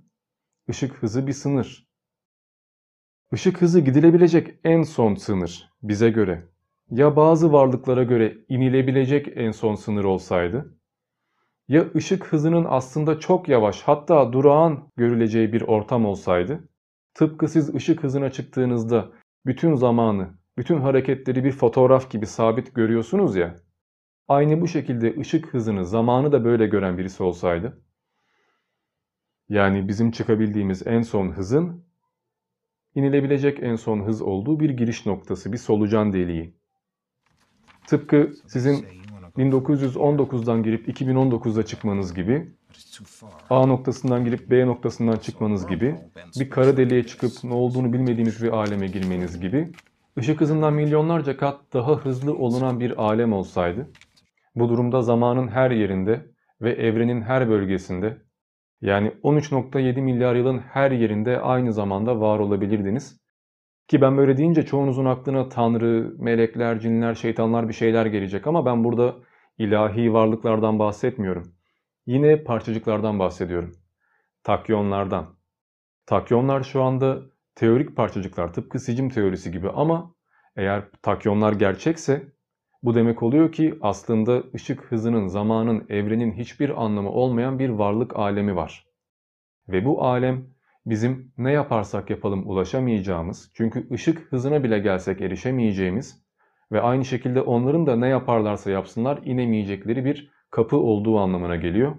[0.67, 1.87] Işık hızı bir sınır.
[3.33, 6.47] Işık hızı gidilebilecek en son sınır bize göre.
[6.89, 10.77] Ya bazı varlıklara göre inilebilecek en son sınır olsaydı?
[11.67, 16.69] Ya ışık hızının aslında çok yavaş hatta durağan görüleceği bir ortam olsaydı?
[17.13, 19.11] Tıpkı siz ışık hızına çıktığınızda
[19.45, 23.68] bütün zamanı, bütün hareketleri bir fotoğraf gibi sabit görüyorsunuz ya.
[24.29, 27.81] Aynı bu şekilde ışık hızını, zamanı da böyle gören birisi olsaydı.
[29.49, 31.83] Yani bizim çıkabildiğimiz en son hızın
[32.95, 36.53] inilebilecek en son hız olduğu bir giriş noktası, bir solucan deliği.
[37.87, 38.85] Tıpkı sizin
[39.37, 42.47] 1919'dan girip 2019'da çıkmanız gibi,
[43.49, 45.95] A noktasından girip B noktasından çıkmanız gibi,
[46.39, 49.71] bir kara deliğe çıkıp ne olduğunu bilmediğiniz bir aleme girmeniz gibi,
[50.17, 53.89] ışık hızından milyonlarca kat daha hızlı olunan bir alem olsaydı,
[54.59, 56.25] bu durumda zamanın her yerinde
[56.61, 58.17] ve evrenin her bölgesinde,
[58.81, 63.21] yani 13.7 milyar yılın her yerinde aynı zamanda var olabilirdiniz
[63.87, 68.83] ki ben böyle deyince çoğunuzun aklına tanrı, melekler, cinler, şeytanlar bir şeyler gelecek ama ben
[68.83, 69.15] burada
[69.57, 71.53] ilahi varlıklardan bahsetmiyorum.
[72.05, 73.71] Yine parçacıklardan bahsediyorum.
[74.43, 75.35] Takyonlardan.
[76.05, 77.21] Takyonlar şu anda
[77.55, 80.15] teorik parçacıklar tıpkı sicim teorisi gibi ama
[80.55, 82.27] eğer takyonlar gerçekse
[82.83, 88.55] bu demek oluyor ki aslında ışık hızının, zamanın, evrenin hiçbir anlamı olmayan bir varlık alemi
[88.55, 88.85] var.
[89.67, 90.45] Ve bu alem
[90.85, 96.23] bizim ne yaparsak yapalım ulaşamayacağımız, çünkü ışık hızına bile gelsek erişemeyeceğimiz
[96.71, 101.95] ve aynı şekilde onların da ne yaparlarsa yapsınlar inemeyecekleri bir kapı olduğu anlamına geliyor.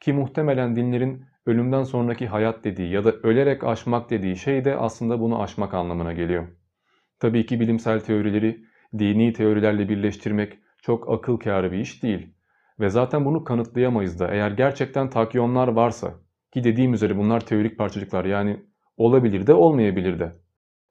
[0.00, 5.20] Ki muhtemelen dinlerin ölümden sonraki hayat dediği ya da ölerek aşmak dediği şey de aslında
[5.20, 6.48] bunu aşmak anlamına geliyor.
[7.18, 8.64] Tabii ki bilimsel teorileri
[8.98, 12.34] dini teorilerle birleştirmek çok akıl kârı bir iş değil.
[12.80, 16.14] Ve zaten bunu kanıtlayamayız da eğer gerçekten takyonlar varsa
[16.52, 18.64] ki dediğim üzere bunlar teorik parçacıklar yani
[18.96, 20.36] olabilir de olmayabilir de.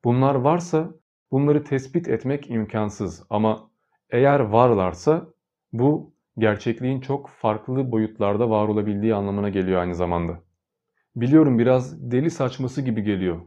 [0.04, 0.92] Bunlar varsa
[1.32, 3.70] bunları tespit etmek imkansız ama
[4.10, 5.34] eğer varlarsa
[5.74, 10.40] bu gerçekliğin çok farklı boyutlarda var olabildiği anlamına geliyor aynı zamanda.
[11.16, 13.42] Biliyorum biraz deli saçması gibi geliyor.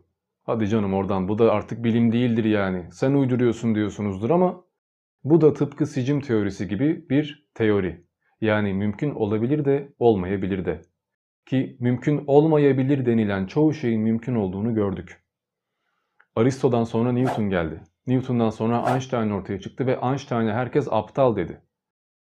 [0.44, 2.92] Hadi canım oradan bu da artık bilim değildir yani.
[2.92, 4.64] Sen uyduruyorsun diyorsunuzdur ama
[5.24, 8.06] bu da tıpkı sicim teorisi gibi bir teori.
[8.40, 10.82] Yani mümkün olabilir de olmayabilir de.
[11.46, 15.24] Ki mümkün olmayabilir denilen çoğu şeyin mümkün olduğunu gördük.
[16.36, 17.80] Aristo'dan sonra Newton geldi.
[18.06, 21.62] Newton'dan sonra Einstein ortaya çıktı ve Einstein'e herkes aptal dedi.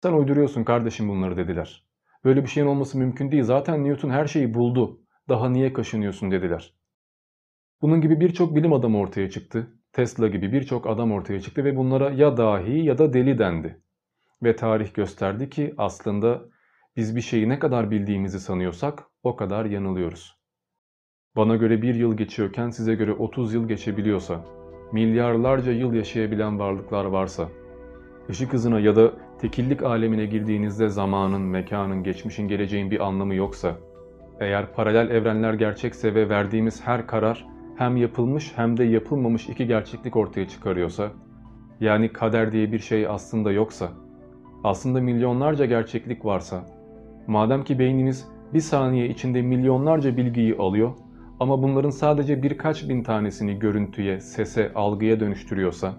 [0.03, 1.87] Sen uyduruyorsun kardeşim bunları dediler.
[2.25, 3.43] Böyle bir şeyin olması mümkün değil.
[3.43, 5.01] Zaten Newton her şeyi buldu.
[5.29, 6.80] Daha niye kaşınıyorsun dediler.
[7.83, 9.67] Bunun gibi birçok bilim adamı ortaya çıktı.
[9.93, 13.83] Tesla gibi birçok adam ortaya çıktı ve bunlara ya dahi ya da deli dendi.
[14.43, 16.43] Ve tarih gösterdi ki aslında
[16.97, 20.41] biz bir şeyi ne kadar bildiğimizi sanıyorsak o kadar yanılıyoruz.
[21.37, 24.45] Bana göre bir yıl geçiyorken size göre 30 yıl geçebiliyorsa,
[24.93, 27.49] milyarlarca yıl yaşayabilen varlıklar varsa,
[28.31, 33.79] ışık hızına ya da tekillik alemine girdiğinizde zamanın, mekanın, geçmişin, geleceğin bir anlamı yoksa,
[34.41, 37.47] eğer paralel evrenler gerçekse ve verdiğimiz her karar
[37.81, 41.11] hem yapılmış hem de yapılmamış iki gerçeklik ortaya çıkarıyorsa,
[41.81, 43.89] yani kader diye bir şey aslında yoksa,
[44.65, 46.67] aslında milyonlarca gerçeklik varsa,
[47.27, 50.91] madem ki beynimiz bir saniye içinde milyonlarca bilgiyi alıyor
[51.41, 55.95] ama bunların sadece birkaç bin tanesini görüntüye, sese, algıya dönüştürüyorsa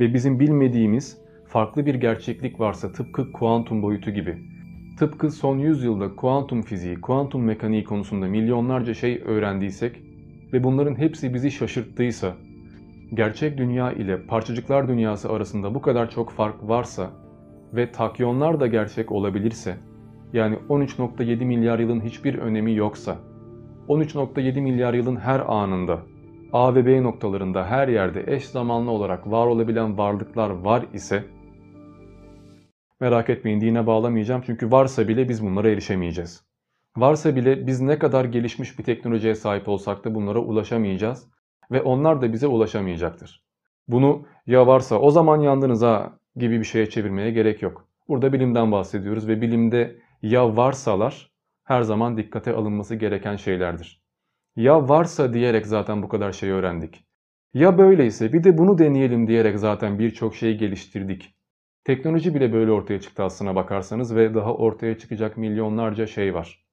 [0.00, 4.38] ve bizim bilmediğimiz farklı bir gerçeklik varsa tıpkı kuantum boyutu gibi,
[4.98, 10.07] tıpkı son yüzyılda kuantum fiziği, kuantum mekaniği konusunda milyonlarca şey öğrendiysek
[10.52, 12.32] ve bunların hepsi bizi şaşırttıysa,
[13.14, 17.10] gerçek dünya ile parçacıklar dünyası arasında bu kadar çok fark varsa
[17.72, 19.76] ve takyonlar da gerçek olabilirse,
[20.32, 23.16] yani 13.7 milyar yılın hiçbir önemi yoksa,
[23.88, 25.98] 13.7 milyar yılın her anında
[26.52, 31.24] A ve B noktalarında her yerde eş zamanlı olarak var olabilen varlıklar var ise
[33.00, 36.47] merak etmeyin dine bağlamayacağım çünkü varsa bile biz bunlara erişemeyeceğiz.
[37.00, 41.28] Varsa bile biz ne kadar gelişmiş bir teknolojiye sahip olsak da bunlara ulaşamayacağız
[41.70, 43.44] ve onlar da bize ulaşamayacaktır.
[43.88, 47.88] Bunu ya varsa o zaman yandınız ha gibi bir şeye çevirmeye gerek yok.
[48.08, 51.30] Burada bilimden bahsediyoruz ve bilimde ya varsalar
[51.64, 54.02] her zaman dikkate alınması gereken şeylerdir.
[54.56, 57.04] Ya varsa diyerek zaten bu kadar şey öğrendik.
[57.54, 61.34] Ya böyleyse bir de bunu deneyelim diyerek zaten birçok şey geliştirdik.
[61.84, 66.67] Teknoloji bile böyle ortaya çıktı aslına bakarsanız ve daha ortaya çıkacak milyonlarca şey var.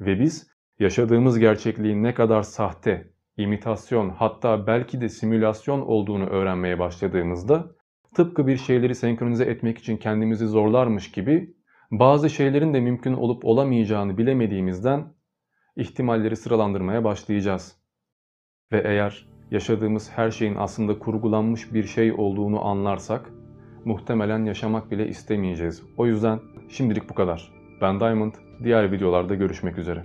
[0.00, 7.70] Ve biz yaşadığımız gerçekliğin ne kadar sahte, imitasyon hatta belki de simülasyon olduğunu öğrenmeye başladığımızda
[8.14, 11.54] tıpkı bir şeyleri senkronize etmek için kendimizi zorlarmış gibi
[11.90, 15.14] bazı şeylerin de mümkün olup olamayacağını bilemediğimizden
[15.76, 17.76] ihtimalleri sıralandırmaya başlayacağız.
[18.72, 23.30] Ve eğer yaşadığımız her şeyin aslında kurgulanmış bir şey olduğunu anlarsak
[23.84, 25.82] muhtemelen yaşamak bile istemeyeceğiz.
[25.96, 27.52] O yüzden şimdilik bu kadar.
[27.80, 28.32] Ben Diamond,
[28.64, 30.04] Diğer videolarda görüşmek üzere.